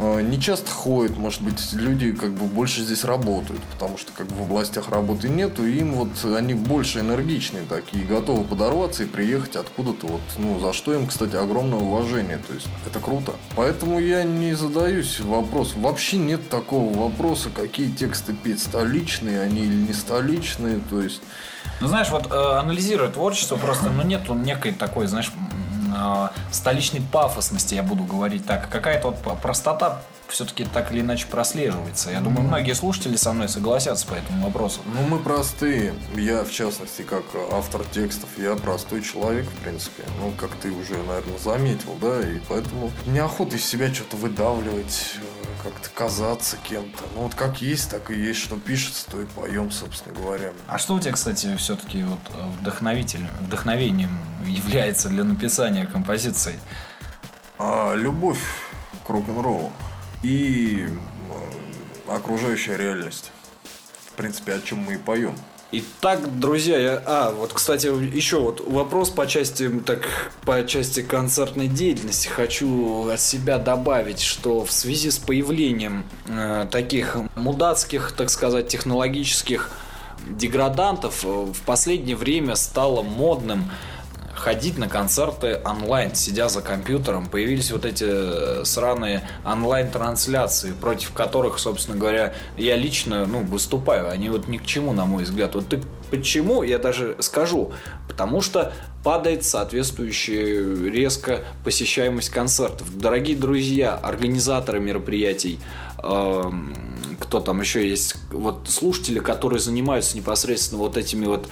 [0.00, 4.36] не часто ходят, может быть, люди как бы больше здесь работают, потому что как бы
[4.36, 9.56] в областях работы нету, и им вот они больше энергичные такие, готовы подорваться и приехать
[9.56, 13.32] откуда-то вот, ну, за что им, кстати, огромное уважение, то есть это круто.
[13.54, 19.74] Поэтому я не задаюсь вопросом, вообще нет такого вопроса, какие тексты петь, столичные они или
[19.74, 21.20] не столичные, то есть...
[21.80, 25.71] Ну, знаешь, вот э, анализируя творчество, просто, ну, нету некой такой, знаешь, Э,
[26.50, 28.68] столичной пафосности, я буду говорить так.
[28.68, 32.10] Какая-то вот простота все-таки так или иначе прослеживается.
[32.10, 34.80] Я думаю, многие слушатели со мной согласятся по этому вопросу.
[34.86, 35.94] Ну, мы простые.
[36.16, 40.04] Я, в частности, как автор текстов, я простой человек, в принципе.
[40.20, 45.16] Ну, как ты уже, наверное, заметил, да, и поэтому неохота из себя что-то выдавливать,
[45.62, 47.04] как-то казаться кем-то.
[47.14, 50.52] Ну вот как есть, так и есть, что пишется, то и поем, собственно говоря.
[50.66, 52.18] А что у тебя, кстати, все-таки вот
[52.58, 56.58] вдохновитель, вдохновением является для написания композиции?
[57.58, 58.40] А, любовь
[59.06, 59.72] к рок-н-роллу
[60.22, 63.30] и э, окружающая реальность.
[64.06, 65.34] В принципе, о чем мы и поем.
[65.74, 67.02] Итак, друзья, я...
[67.06, 70.06] А, вот, кстати, еще вот вопрос по части, так,
[70.44, 72.28] по части концертной деятельности.
[72.28, 79.70] Хочу от себя добавить, что в связи с появлением э, таких мудацких, так сказать, технологических
[80.28, 83.70] деградантов э, в последнее время стало модным
[84.42, 87.28] ходить на концерты онлайн, сидя за компьютером.
[87.28, 94.10] Появились вот эти э, сраные онлайн-трансляции, против которых, собственно говоря, я лично ну, выступаю.
[94.10, 95.54] Они вот ни к чему, на мой взгляд.
[95.54, 95.80] Вот ты
[96.10, 97.72] почему, я даже скажу.
[98.08, 98.72] Потому что
[99.04, 102.98] падает соответствующая резко посещаемость концертов.
[102.98, 105.60] Дорогие друзья, организаторы мероприятий,
[106.02, 106.42] э,
[107.20, 111.48] кто там еще есть, вот слушатели, которые занимаются непосредственно вот этими вот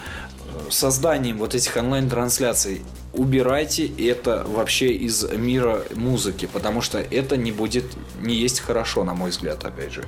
[0.73, 2.81] созданием вот этих онлайн-трансляций
[3.13, 7.85] убирайте это вообще из мира музыки, потому что это не будет,
[8.21, 10.05] не есть хорошо, на мой взгляд, опять же.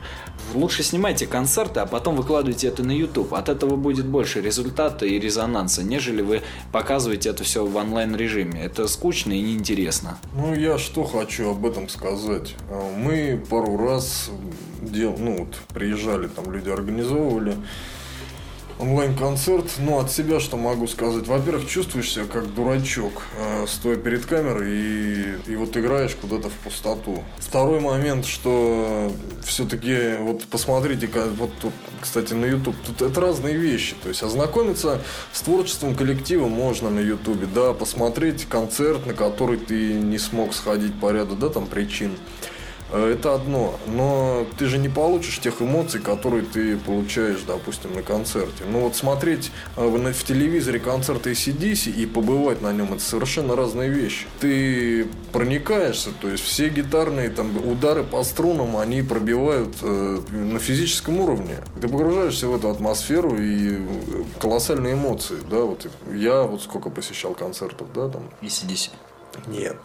[0.53, 3.33] Лучше снимайте концерты, а потом выкладывайте это на YouTube.
[3.33, 6.41] От этого будет больше результата и резонанса, нежели вы
[6.71, 8.61] показываете это все в онлайн-режиме.
[8.63, 10.17] Это скучно и неинтересно.
[10.35, 12.55] Ну, я что хочу об этом сказать.
[12.97, 14.29] Мы пару раз
[14.81, 17.57] дел, ну, вот, приезжали, там люди организовывали
[18.79, 19.65] онлайн-концерт.
[19.79, 21.27] Ну, от себя что могу сказать?
[21.27, 26.53] Во-первых, чувствуешь себя как дурачок, э, стоя перед камерой и, и вот играешь куда-то в
[26.53, 27.23] пустоту.
[27.37, 29.11] Второй момент, что
[29.43, 33.95] все-таки, вот посмотрите, вот тут, кстати, на YouTube, тут это разные вещи.
[34.01, 35.01] То есть, ознакомиться
[35.31, 40.99] с творчеством коллектива можно на YouTube, да, посмотреть концерт, на который ты не смог сходить
[40.99, 42.11] по ряду, да, там, причин.
[42.93, 48.03] Э, это одно, но ты же не получишь тех эмоций, которые ты получаешь, допустим, на
[48.03, 48.63] концерте.
[48.71, 53.89] Ну вот смотреть э, в телевизоре концерт ACDC и побывать на нем, это совершенно разные
[53.89, 54.27] вещи.
[54.39, 61.19] Ты проникаешься, то есть все гитарные там удары по струнам, они пробивают э, на физическом
[61.19, 61.57] уровне.
[61.81, 63.79] Ты погружаешься в эту атмосферу и
[64.39, 68.29] колоссальные эмоции, да, вот я вот сколько посещал концертов, да, там.
[68.43, 68.91] ACDC.
[69.47, 69.77] Нет.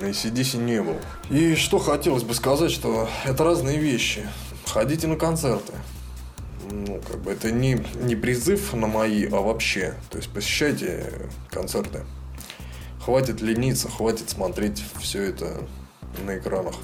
[0.00, 0.96] На ACDC не был.
[1.30, 4.28] И что хотелось бы сказать, что это разные вещи.
[4.66, 5.72] Ходите на концерты.
[6.70, 9.94] Ну, как бы это не, не призыв на мои, а вообще.
[10.10, 12.04] То есть посещайте концерты.
[13.04, 15.66] Хватит лениться, хватит смотреть все это
[16.24, 16.74] на экранах.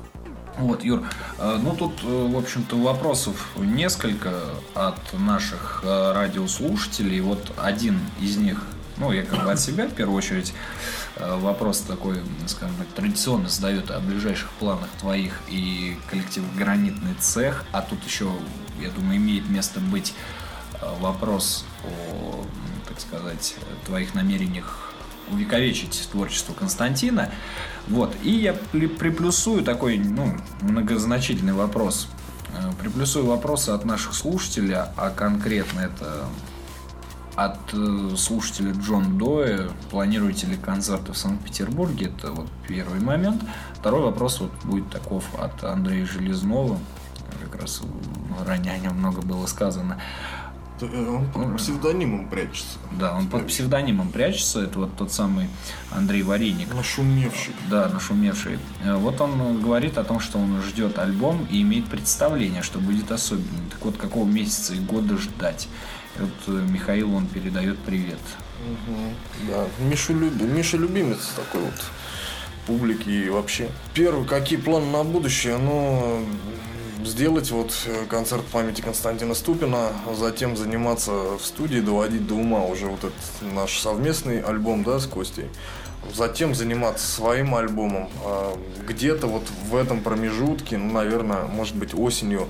[0.58, 1.04] Вот, Юр,
[1.38, 4.40] э, ну тут, э, в общем-то, вопросов несколько
[4.74, 7.20] от наших э, радиослушателей.
[7.20, 8.64] Вот один из них,
[8.96, 10.52] ну, я как бы от себя, в первую очередь,
[11.20, 17.82] вопрос такой, скажем так, традиционно задают о ближайших планах твоих и коллектив «Гранитный цех», а
[17.82, 18.30] тут еще,
[18.80, 20.14] я думаю, имеет место быть
[21.00, 22.44] вопрос о,
[22.86, 23.56] так сказать,
[23.86, 24.92] твоих намерениях
[25.30, 27.30] увековечить творчество Константина.
[27.86, 28.14] Вот.
[28.22, 32.08] И я приплюсую такой ну, многозначительный вопрос.
[32.54, 36.26] Э, приплюсую вопросы от наших слушателей, а конкретно это
[37.38, 39.68] от э, слушателя Джон Доя.
[39.90, 42.06] Планируете ли концерты в Санкт-Петербурге?
[42.06, 43.42] Это вот первый момент.
[43.74, 46.78] Второй вопрос вот будет таков от Андрея Железнова.
[47.44, 47.82] Как раз
[48.44, 50.00] ранее о нем много было сказано.
[50.80, 52.78] Э, он под псевдонимом прячется.
[52.98, 54.62] Да, он под псевдонимом прячется.
[54.62, 55.48] Это вот тот самый
[55.92, 56.74] Андрей Вареник.
[56.74, 57.54] Нашумевший.
[57.70, 58.58] Да, нашумевший.
[58.82, 63.12] Э, вот он говорит о том, что он ждет альбом и имеет представление, что будет
[63.12, 63.70] особенным.
[63.70, 65.68] Так вот, какого месяца и года ждать?
[66.18, 68.18] Вот э, Михаил, он передает привет.
[68.66, 69.50] Угу.
[69.50, 70.44] Да, Миша, люби...
[70.44, 71.84] Миша любимец такой вот
[72.66, 73.70] публики и вообще.
[73.94, 75.56] Первый, какие планы на будущее?
[75.58, 76.24] Ну,
[77.04, 82.86] сделать вот э, концерт памяти Константина Ступина, затем заниматься в студии, доводить до ума уже
[82.86, 85.46] вот этот наш совместный альбом, да, с Костей.
[86.14, 88.08] Затем заниматься своим альбомом.
[88.24, 88.56] А,
[88.86, 92.48] где-то вот в этом промежутке, ну, наверное, может быть, осенью.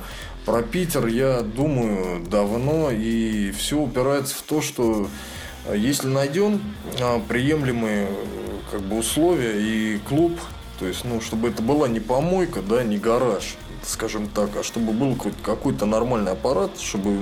[0.48, 5.06] Про Питер я думаю давно, и все упирается в то, что
[5.66, 6.62] э, если найдем
[6.98, 8.08] а, приемлемые
[8.70, 10.40] как бы условия и клуб,
[10.78, 14.94] то есть, ну, чтобы это была не помойка, да, не гараж, скажем так, а чтобы
[14.94, 17.18] был какой-то нормальный аппарат, чтобы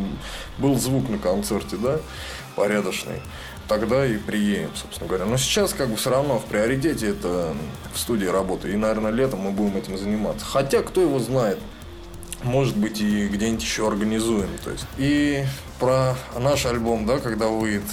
[0.59, 1.99] был звук на концерте, да,
[2.55, 3.21] порядочный,
[3.67, 5.25] тогда и приедем, собственно говоря.
[5.25, 7.57] Но сейчас как бы все равно в приоритете это
[7.93, 8.69] в студии работа.
[8.69, 10.47] И, наверное, летом мы будем этим заниматься.
[10.47, 11.59] Хотя, кто его знает,
[12.43, 14.51] может быть, и где-нибудь еще организуем.
[14.65, 14.87] То есть.
[14.99, 15.45] И
[15.79, 17.85] про наш альбом, да, когда выйдет,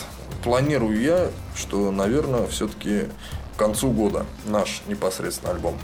[0.44, 3.08] планирую я, что, наверное, все-таки
[3.56, 5.78] к концу года наш непосредственно альбом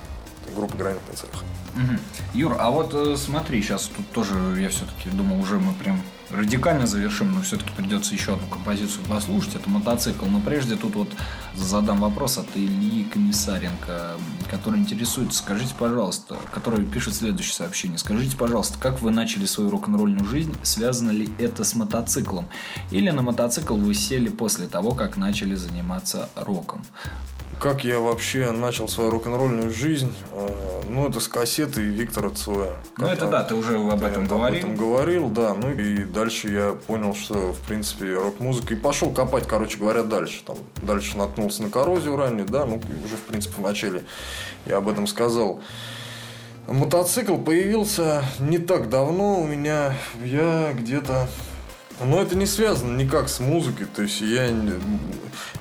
[0.56, 1.30] группы «Гранитный цех».
[1.76, 2.00] Угу.
[2.34, 6.02] Юр, а вот э, смотри, сейчас тут тоже я все-таки думал, уже мы прям
[6.32, 9.56] радикально завершим, но все-таки придется еще одну композицию послушать.
[9.56, 10.26] Это мотоцикл.
[10.26, 11.10] Но прежде тут вот
[11.56, 14.18] задам вопрос от Ильи Комиссаренко,
[14.50, 15.40] который интересуется.
[15.40, 17.98] Скажите, пожалуйста, который пишет следующее сообщение.
[17.98, 20.56] Скажите, пожалуйста, как вы начали свою рок-н-ролльную жизнь?
[20.64, 22.48] Связано ли это с мотоциклом?
[22.92, 26.84] Или на мотоцикл вы сели после того, как начали заниматься роком?
[27.60, 30.14] Как я вообще начал свою рок-н-ролльную жизнь?
[30.32, 32.78] Э, ну, это с кассеты Виктора Цоя.
[32.98, 34.46] Ну, это да, ты уже об этом говорил.
[34.46, 35.54] Об этом говорил, да.
[35.54, 38.74] Ну, и дальше я понял, что, в принципе, рок-музыка.
[38.74, 40.42] И пошел копать, короче говоря, дальше.
[40.46, 42.66] Там, дальше наткнулся на коррозию ранее, да.
[42.66, 44.04] Ну, уже, в принципе, в начале
[44.66, 45.60] я об этом сказал.
[46.66, 49.96] Мотоцикл появился не так давно у меня.
[50.24, 51.28] Я где-то
[52.02, 54.50] но это не связано никак с музыкой, то есть я...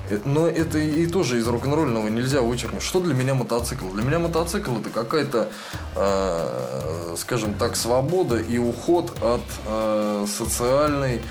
[0.09, 2.81] Э, но это и тоже из рок-н-ролльного нельзя вычеркнуть.
[2.81, 3.89] Что для меня мотоцикл?
[3.89, 5.49] Для меня мотоцикл это какая-то,
[5.95, 11.21] э, скажем так, свобода и уход от э, социальной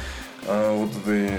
[0.46, 1.38] э, вот этой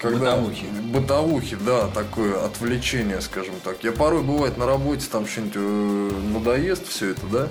[0.00, 0.66] когда бытовухи.
[0.92, 3.82] Бытовухи, да, такое отвлечение, скажем так.
[3.82, 7.48] Я порой бывает на работе там что-нибудь э, надоест все это, да.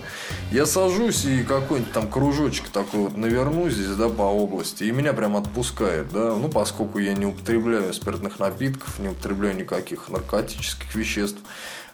[0.51, 5.13] Я сажусь и какой-нибудь там кружочек такой вот наверну здесь, да, по области, и меня
[5.13, 6.35] прям отпускает, да.
[6.35, 11.39] Ну, поскольку я не употребляю спиртных напитков, не употребляю никаких наркотических веществ,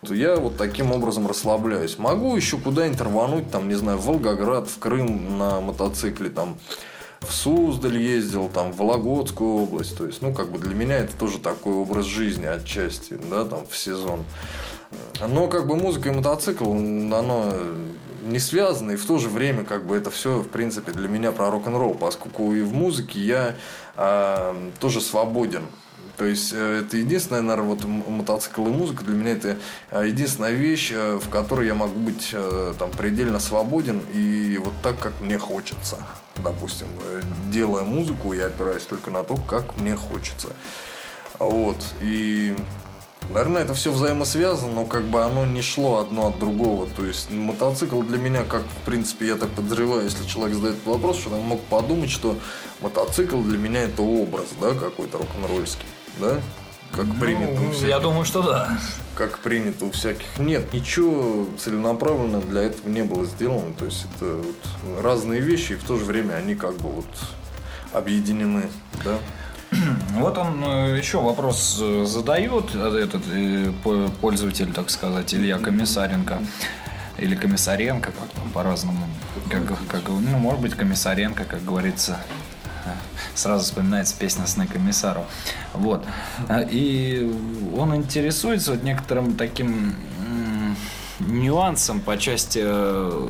[0.06, 1.98] то я вот таким образом расслабляюсь.
[1.98, 6.58] Могу еще куда-нибудь рвануть, там, не знаю, в Волгоград, в Крым на мотоцикле, там,
[7.22, 9.98] в Суздаль ездил, там, в Вологодскую область.
[9.98, 13.66] То есть, ну, как бы для меня это тоже такой образ жизни отчасти, да, там,
[13.68, 14.24] в сезон.
[15.28, 17.54] Но как бы музыка и мотоцикл, оно
[18.24, 21.32] не связано, и в то же время как бы это все, в принципе, для меня
[21.32, 23.56] про рок-н-ролл, поскольку и в музыке я
[23.96, 25.64] э, тоже свободен.
[26.20, 29.58] То есть э, это единственная, наверное, вот мотоцикл и музыка для меня это
[29.90, 32.36] э, единственная вещь, э, в которой я могу быть
[32.78, 35.96] там предельно свободен и вот так, как мне хочется.
[36.44, 36.88] Допустим,
[37.50, 40.50] делая музыку, я опираюсь только на то, как мне хочется.
[41.40, 41.78] Вот.
[42.02, 42.54] И
[43.30, 46.88] Наверное, это все взаимосвязано, но как бы оно не шло одно от другого.
[46.98, 51.20] То есть мотоцикл для меня, как в принципе я так подозреваю, если человек задает вопрос,
[51.20, 52.40] что он мог подумать, что
[52.82, 55.86] мотоцикл для меня это образ, да, какой-то рок-н-ролльский
[56.20, 56.42] да?
[56.92, 57.88] Как ну, принято у всяких.
[57.88, 58.78] Я думаю, что да.
[59.16, 60.26] Как принято у всяких.
[60.38, 63.74] Нет, ничего целенаправленно для этого не было сделано.
[63.78, 67.06] То есть это вот разные вещи, и в то же время они как бы вот
[67.94, 68.70] объединены,
[69.04, 69.18] да?
[70.14, 73.24] Вот он э, еще вопрос э, задает, э, этот
[74.20, 76.40] пользователь, так сказать, Илья Комиссаренко.
[77.18, 79.08] или Комиссаренко, как там по-разному.
[79.50, 82.20] Как, как, ну, может быть, Комиссаренко, как говорится,
[83.36, 85.26] сразу вспоминается песня «Сны комиссару».
[85.74, 86.06] Вот.
[86.72, 87.32] И
[87.78, 89.96] он интересуется вот некоторым таким
[91.20, 93.28] нюансом по части э,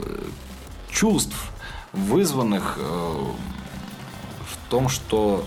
[0.92, 1.36] чувств,
[1.94, 5.46] вызванных э, в том, что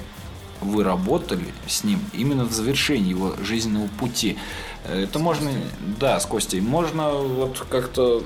[0.61, 4.39] вы работали с ним именно в завершении его жизненного пути.
[4.85, 5.51] Это можно,
[5.99, 8.23] да, с Костей, можно вот как-то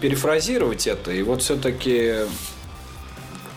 [0.00, 2.26] перефразировать это, и вот все-таки,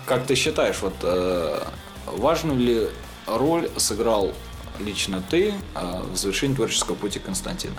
[0.05, 1.63] как ты считаешь, вот э,
[2.05, 2.89] важную ли
[3.27, 4.33] роль сыграл
[4.79, 7.75] лично ты э, в завершении творческого пути Константина?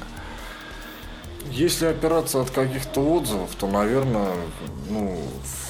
[1.51, 4.33] Если опираться от каких-то отзывов, то, наверное,
[4.89, 5.21] ну,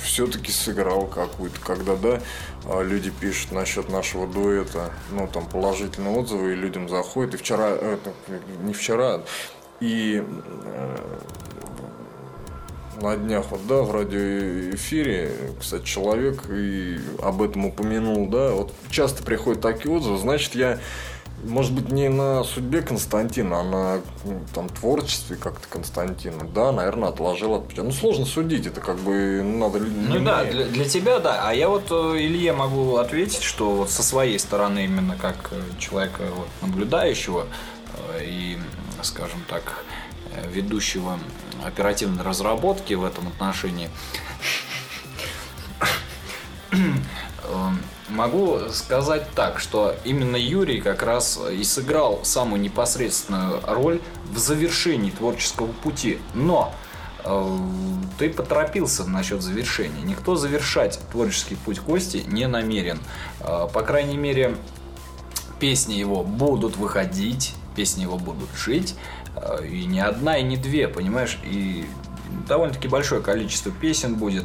[0.05, 2.21] все-таки сыграл какую-то, когда, да,
[2.67, 7.35] а, люди пишут насчет нашего дуэта, ну, там, положительные отзывы, и людям заходит.
[7.35, 8.13] И вчера, это,
[8.63, 9.23] не вчера,
[9.81, 10.23] и
[10.65, 11.19] э,
[13.01, 19.23] на днях вот, да, в радиоэфире, кстати, человек и об этом упомянул, да, вот часто
[19.23, 20.79] приходят такие отзывы, значит, я
[21.45, 26.45] может быть, не на судьбе Константина, а на ну, там, творчестве как-то Константина.
[26.55, 27.87] Да, наверное, отложил отпечаток.
[27.87, 29.81] Ну, сложно судить, это как бы надо...
[29.81, 31.49] Ну не да, для, для тебя, да.
[31.49, 35.61] А я вот э, Илье могу ответить, что вот со своей стороны, именно как э,
[35.81, 37.47] человека вот, наблюдающего
[38.19, 38.59] э, и,
[39.03, 39.85] скажем так,
[40.53, 41.19] ведущего
[41.65, 43.91] оперативной разработки в этом отношении,
[48.13, 55.11] Могу сказать так, что именно Юрий как раз и сыграл самую непосредственную роль в завершении
[55.11, 56.19] творческого пути.
[56.35, 56.75] Но
[57.25, 57.59] э,
[58.19, 60.03] ты поторопился насчет завершения.
[60.03, 62.99] Никто завершать творческий путь Кости не намерен.
[63.41, 64.57] Э, по крайней мере,
[65.59, 68.95] песни его будут выходить, песни его будут жить.
[69.37, 71.39] Э, и не одна, и не две, понимаешь?
[71.45, 71.87] И
[72.49, 74.45] довольно-таки большое количество песен будет.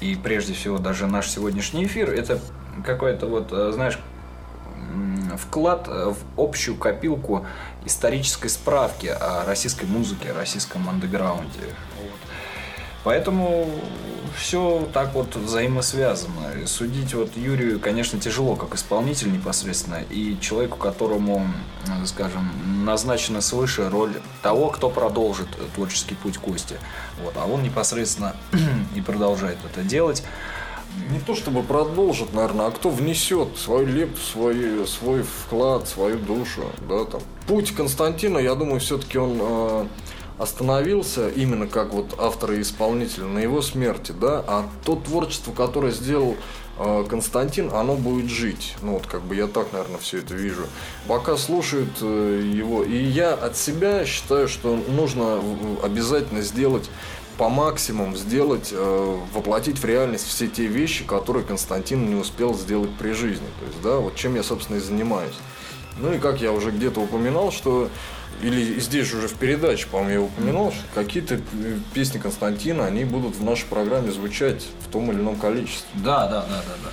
[0.00, 2.40] И прежде всего даже наш сегодняшний эфир это
[2.84, 3.98] какой-то вот, э, знаешь,
[5.36, 7.46] вклад э, в общую копилку
[7.84, 11.60] исторической справки о российской музыке, о российском андеграунде.
[13.08, 13.66] Поэтому
[14.36, 16.66] все так вот взаимосвязано.
[16.66, 21.46] Судить вот Юрию, конечно, тяжело, как исполнитель непосредственно, и человеку, которому,
[21.86, 22.50] э, скажем,
[22.84, 26.76] назначена свыше роль того, кто продолжит творческий путь Кости.
[27.24, 27.32] Вот.
[27.38, 28.36] А он непосредственно
[28.94, 30.22] и продолжает это делать
[31.10, 36.62] не то чтобы продолжит, наверное, а кто внесет свою лепту, свой, свой вклад, свою душу,
[36.88, 37.20] да, там.
[37.46, 39.86] Путь Константина, я думаю, все-таки он э,
[40.38, 45.92] остановился именно как вот автор и исполнитель на его смерти, да, а то творчество, которое
[45.92, 46.36] сделал
[46.78, 48.76] э, Константин, оно будет жить.
[48.82, 50.66] Ну вот как бы я так, наверное, все это вижу.
[51.06, 55.40] Пока слушают э, его, и я от себя считаю, что нужно
[55.82, 56.88] обязательно сделать
[57.36, 62.90] по максимуму сделать, э, воплотить в реальность все те вещи, которые Константин не успел сделать
[62.98, 63.46] при жизни.
[63.60, 65.34] То есть, да, вот чем я, собственно, и занимаюсь.
[66.00, 67.88] Ну и как я уже где-то упоминал, что
[68.42, 73.36] или здесь уже в передаче, по-моему, я упоминал, что какие-то э, песни Константина, они будут
[73.36, 75.88] в нашей программе звучать в том или ином количестве.
[75.94, 76.90] Да, да, да, да, да.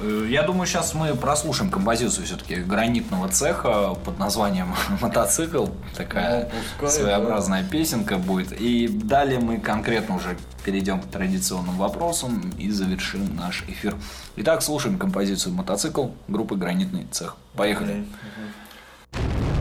[0.00, 5.66] Э, я думаю, сейчас мы прослушаем композицию все-таки гранитного цеха под названием «Мотоцикл».
[5.96, 7.68] Такая ну, пускай, своеобразная да.
[7.68, 8.52] песенка будет.
[8.52, 13.96] И далее мы конкретно уже перейдем к традиционным вопросам и завершим наш эфир.
[14.36, 17.36] Итак, слушаем композицию «Мотоцикл» группы «Гранитный цех».
[17.54, 17.94] Поехали.
[17.94, 18.68] Mm-hmm.
[19.18, 19.57] башке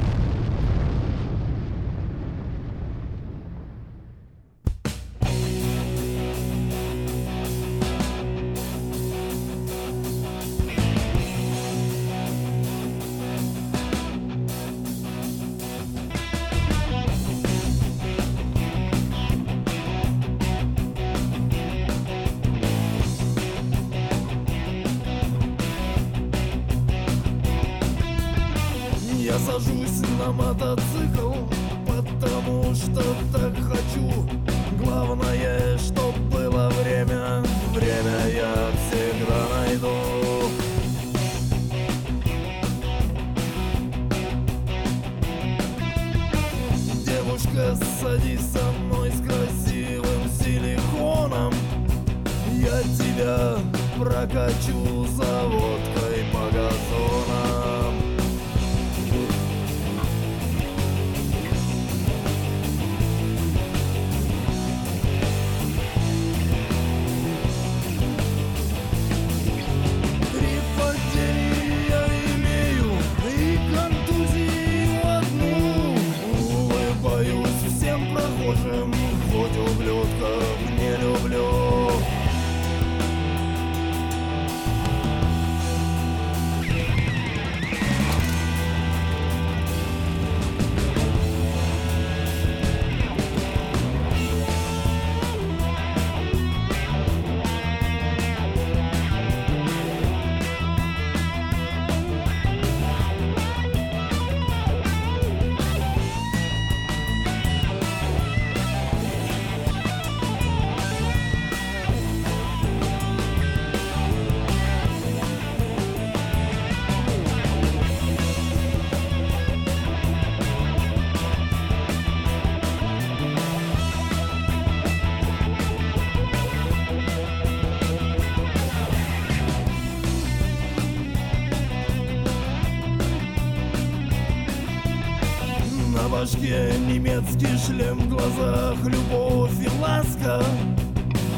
[137.08, 140.44] немецкий шлем В глазах любовь и ласка.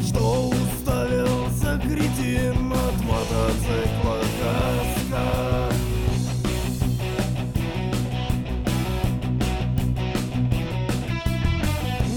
[0.02, 5.70] Что уставился кретин От мотоцикла каска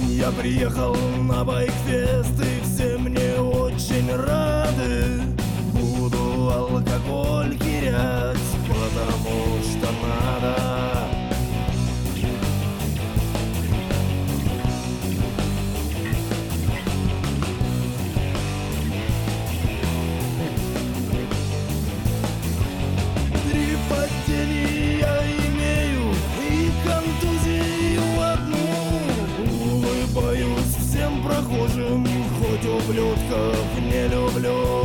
[0.10, 5.22] Я приехал на байкфест и все мне очень рады.
[5.74, 7.58] Буду алкоголь
[32.94, 34.83] ублюдков не люблю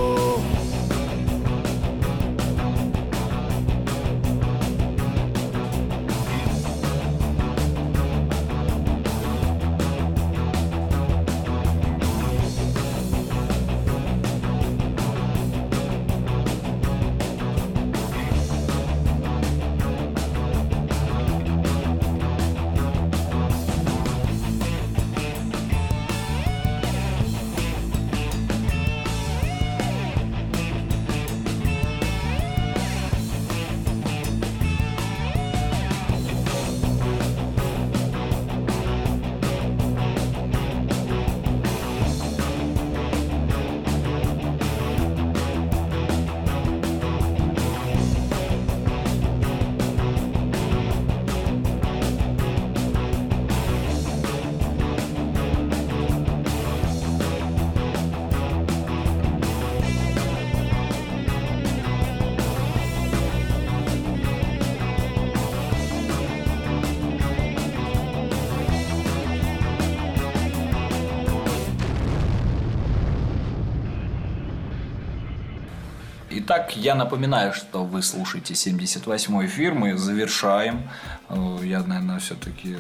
[76.69, 80.91] Итак, я напоминаю, что вы слушаете 78-й эфир, мы завершаем.
[81.31, 82.77] Э, Я, наверное, все-таки,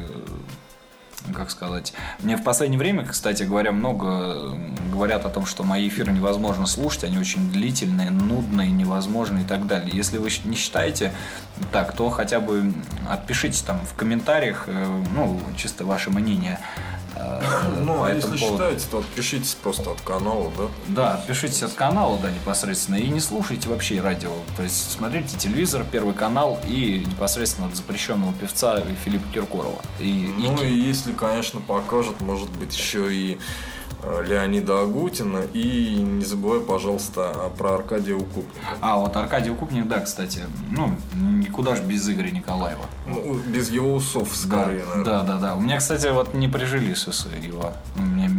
[1.34, 5.88] как сказать, мне в последнее время, кстати говоря, много э, говорят о том, что мои
[5.88, 9.90] эфиры невозможно слушать, они очень длительные, нудные, невозможные и так далее.
[9.94, 11.12] Если вы не считаете
[11.72, 12.74] так, то хотя бы
[13.08, 16.58] отпишите там в комментариях, э, ну, чисто ваше мнение.
[17.84, 18.62] Ну, а этому если поводу.
[18.64, 20.64] считаете, то отпишитесь просто от канала, да?
[20.88, 24.32] Да, отпишитесь от канала, да, непосредственно, и не слушайте вообще радио.
[24.56, 29.80] То есть смотрите телевизор, Первый канал и непосредственно от запрещенного певца Филиппа Киркорова.
[30.00, 33.38] И, и Ну Ки- и если, конечно, покажут, может быть, еще и
[34.26, 35.42] Леонида Агутина.
[35.52, 38.66] И не забывай, пожалуйста, про Аркадия Укупника.
[38.80, 42.84] А, вот Аркадий Укупник, да, кстати, ну, никуда же без Игоря Николаева.
[43.06, 45.04] Ну, без его усов, скорее, наверное.
[45.04, 45.54] да, да, да.
[45.56, 47.72] У меня, кстати, вот не прижились усы его.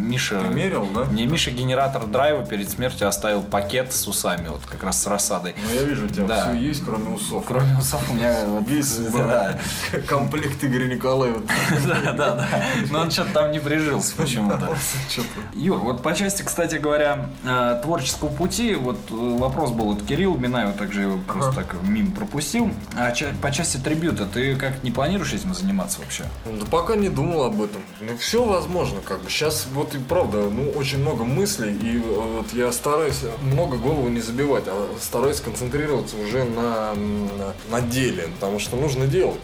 [0.09, 0.41] Миша...
[0.41, 1.05] Ты мерил, да?
[1.05, 5.53] Мне Миша генератор драйва перед смертью оставил пакет с усами, вот как раз с рассадой.
[5.63, 6.41] Ну, я вижу, у тебя Да.
[6.49, 7.45] все есть, кроме усов.
[7.47, 8.67] Кроме усов у меня вот...
[8.67, 9.59] Весь да,
[10.07, 11.41] комплект Игоря Николаева.
[11.87, 12.47] да, да, да.
[12.89, 14.75] Но он что-то там не прижился почему-то.
[15.53, 20.37] Юр, вот по части, кстати говоря, э, творческого пути, вот э, вопрос был от Кирилла
[20.37, 22.71] Минаева, также его просто так мимо пропустил.
[22.95, 26.23] А по части трибюта, ты как не планируешь этим заниматься вообще?
[26.45, 27.81] Да пока не думал об этом.
[28.01, 29.29] Ну, все возможно, как бы.
[29.29, 34.09] Сейчас вот и правда, ну, очень много мыслей, и э, вот я стараюсь много голову
[34.09, 39.39] не забивать, а стараюсь концентрироваться уже на, на, на деле, потому что нужно делать.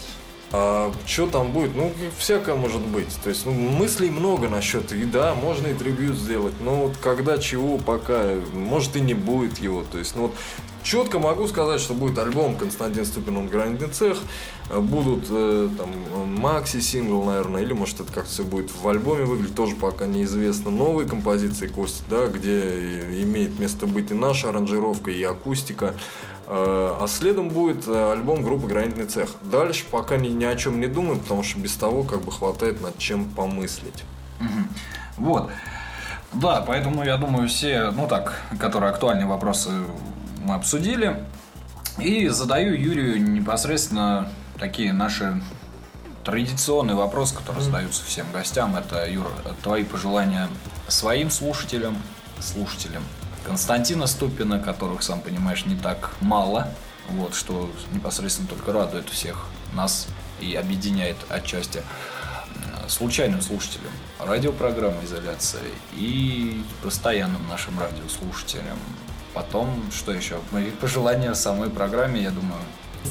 [0.51, 1.75] А что там будет?
[1.75, 3.13] Ну, всякое может быть.
[3.23, 7.37] То есть, ну, мыслей много насчет, и да, можно и трибют сделать, но вот когда,
[7.37, 9.83] чего, пока, может и не будет его.
[9.91, 10.35] То есть, ну вот,
[10.85, 14.19] четко могу сказать, что будет альбом Константин Ступин «Он гранитный цех»,
[14.69, 15.89] э, будут э, там
[16.39, 20.71] макси сингл, наверное, или может это как-то все будет в альбоме выглядеть, тоже пока неизвестно.
[20.71, 25.95] Новые композиции Кости, да, где имеет место быть и наша аранжировка, и акустика.
[26.47, 29.29] Э, А следом будет э, альбом группы «Гранитный цех».
[29.41, 32.81] Дальше пока ни, ни о чем не думаю, потому что без того как бы хватает
[32.81, 34.03] над чем помыслить.
[35.17, 35.49] Вот.
[36.33, 39.71] Да, поэтому я думаю, все, ну так, которые актуальные вопросы
[40.45, 41.23] мы обсудили.
[41.99, 45.41] И задаю Юрию непосредственно такие наши
[46.23, 48.75] традиционные вопросы, которые задаются всем гостям.
[48.75, 49.29] Это, Юра,
[49.63, 50.49] твои пожелания
[50.87, 51.97] своим слушателям,
[52.39, 53.03] слушателям
[53.45, 56.67] Константина Ступина, которых, сам понимаешь, не так мало.
[57.09, 60.07] Вот, что непосредственно только радует всех нас
[60.39, 65.61] и объединяет отчасти э, случайным слушателям радиопрограммы «Изоляция»
[65.93, 68.79] и постоянным нашим радиослушателям.
[69.35, 70.37] Потом, что еще?
[70.51, 72.61] Мои пожелания самой программе, я думаю,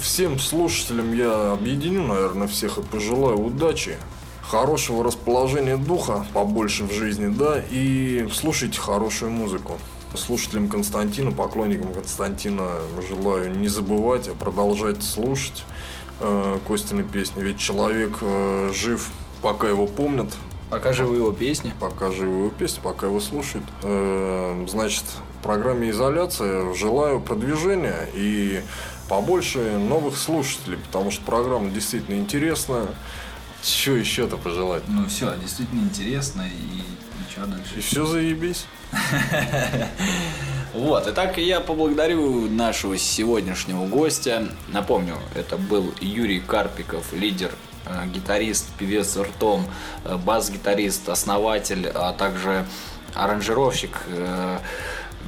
[0.01, 3.99] всем слушателям я объединю, наверное, всех и пожелаю удачи,
[4.43, 9.79] хорошего расположения духа побольше в жизни, да, и слушайте хорошую музыку.
[10.17, 12.71] Слушателям Константина, поклонникам Константина
[13.09, 15.65] желаю не забывать, а продолжать слушать
[16.21, 17.43] э, Костины песни.
[17.43, 19.11] Ведь человек э, жив,
[19.43, 20.29] пока его помнят,
[20.71, 21.73] Пока живы его песни.
[21.79, 23.65] Пока живы его песни, пока его слушают.
[23.83, 28.63] Э, значит, в программе «Изоляция» желаю продвижения и
[29.09, 32.89] побольше новых слушателей, потому что программа действительно интересная.
[33.63, 34.83] Что еще-то пожелать?
[34.89, 37.75] Ну все, действительно интересно и ничего дальше.
[37.77, 38.67] И все заебись.
[40.75, 44.49] Вот, итак, я поблагодарю нашего сегодняшнего гостя.
[44.67, 47.53] Напомню, это был Юрий Карпиков, лидер
[47.87, 49.67] Э, гитарист, певец ртом,
[50.05, 52.65] э, бас-гитарист, основатель, а также
[53.15, 54.59] аранжировщик, э,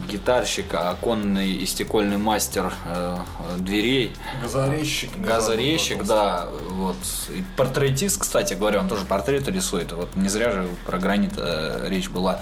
[0.09, 2.73] гитарщик, оконный и стекольный мастер
[3.59, 4.15] дверей.
[4.43, 5.11] Газорезчик.
[5.19, 6.49] Газорезчик, да.
[6.71, 6.97] Вот.
[7.31, 9.93] И портретист, кстати говоря, он тоже портреты рисует.
[9.93, 11.33] Вот не зря же про гранит
[11.85, 12.41] речь была.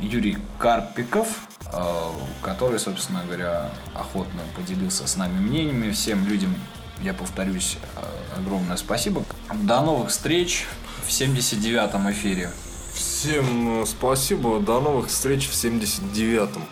[0.00, 1.28] Юрий Карпиков,
[2.42, 5.90] который, собственно говоря, охотно поделился с нами мнениями.
[5.92, 6.54] Всем людям
[7.00, 9.24] я повторюсь, э, огромное спасибо.
[9.52, 10.66] До новых встреч
[11.06, 12.50] в 79-м эфире.
[13.04, 14.60] Всем э, спасибо.
[14.60, 16.64] До новых встреч в 79-м.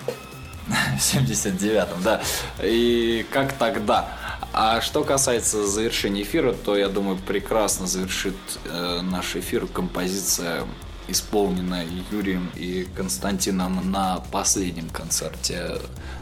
[0.98, 2.22] 79-м, да.
[2.62, 4.08] И как тогда?
[4.54, 10.64] А что касается завершения эфира, то я думаю, прекрасно завершит э, наш эфир композиция
[11.08, 15.78] исполненная Юрием и Константином на последнем концерте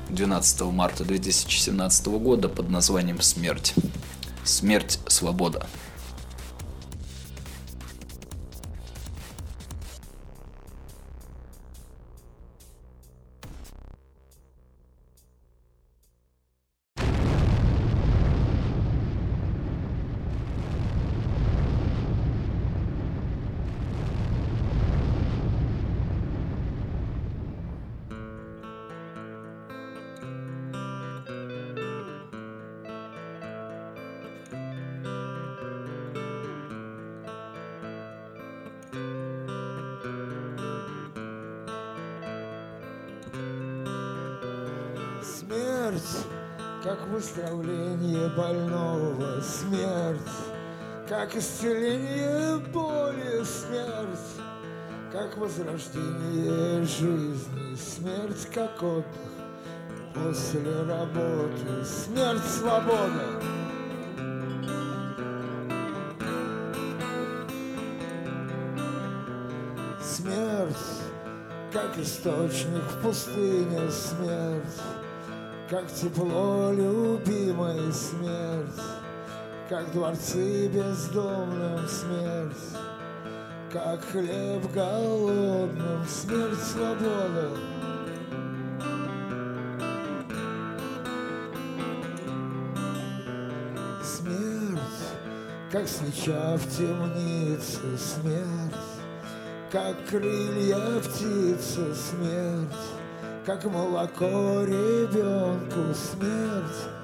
[0.09, 3.75] 12 марта 2017 года под названием «Смерть».
[4.43, 4.99] «Смерть.
[5.07, 5.67] Свобода».
[51.31, 54.43] Как исцеление боли смерть,
[55.13, 59.05] как возрождение жизни смерть, как отдых
[60.13, 63.41] после работы смерть свобода.
[70.03, 70.77] Смерть,
[71.73, 74.81] как источник в пустыне смерть,
[75.69, 78.81] как тепло любимой смерть,
[79.71, 82.77] Как дворцы бездомным смерть,
[83.73, 87.51] Как хлеб голодным смерть свобода.
[94.03, 94.81] Смерть,
[95.71, 98.75] как свеча в темнице, смерть,
[99.71, 102.75] Как крылья птицы, смерть,
[103.47, 107.00] как молоко ребенку смерть,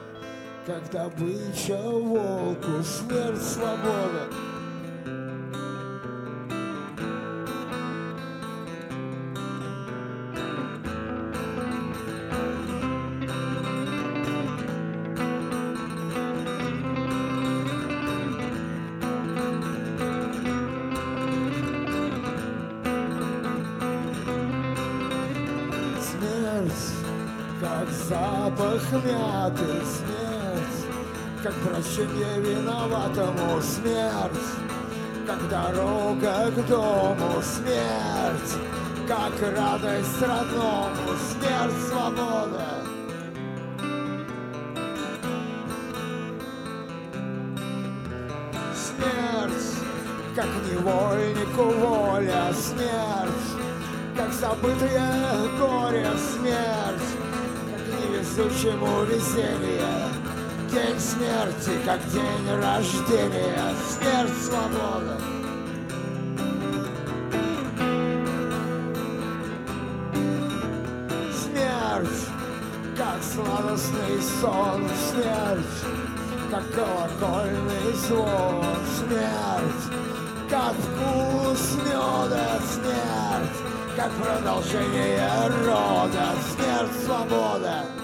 [0.66, 4.26] как добыча волку смерть свобода.
[29.04, 30.25] мяты смерть,
[31.46, 34.48] как прощение виноватому смерть,
[35.28, 38.56] как дорога к дому смерть,
[39.06, 42.82] как радость родному смерть свобода.
[48.74, 49.68] Смерть,
[50.34, 53.62] как невольнику воля смерть,
[54.16, 57.08] как забытое горе смерть,
[58.10, 60.15] везучему веселье
[60.76, 63.74] День смерти, как день рождения.
[63.88, 65.18] Смерть, свобода.
[71.32, 72.26] Смерть,
[72.94, 74.86] как сладостный сон.
[75.10, 75.64] Смерть,
[76.50, 78.62] как колокольный звон.
[78.98, 82.60] Смерть, как вкус меда.
[82.74, 86.34] Смерть, как продолжение рода.
[86.54, 87.95] Смерть, свобода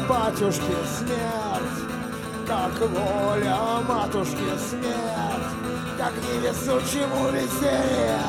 [0.00, 1.90] батюшки смерть,
[2.46, 3.58] как воля
[3.88, 4.36] матушки
[4.68, 5.52] смерть,
[5.98, 8.20] как невезучему веселье,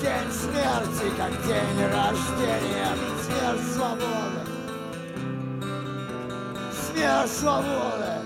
[0.00, 2.92] день смерти, как день рождения,
[3.24, 4.42] смерть свободы,
[6.92, 8.19] смерть свободы.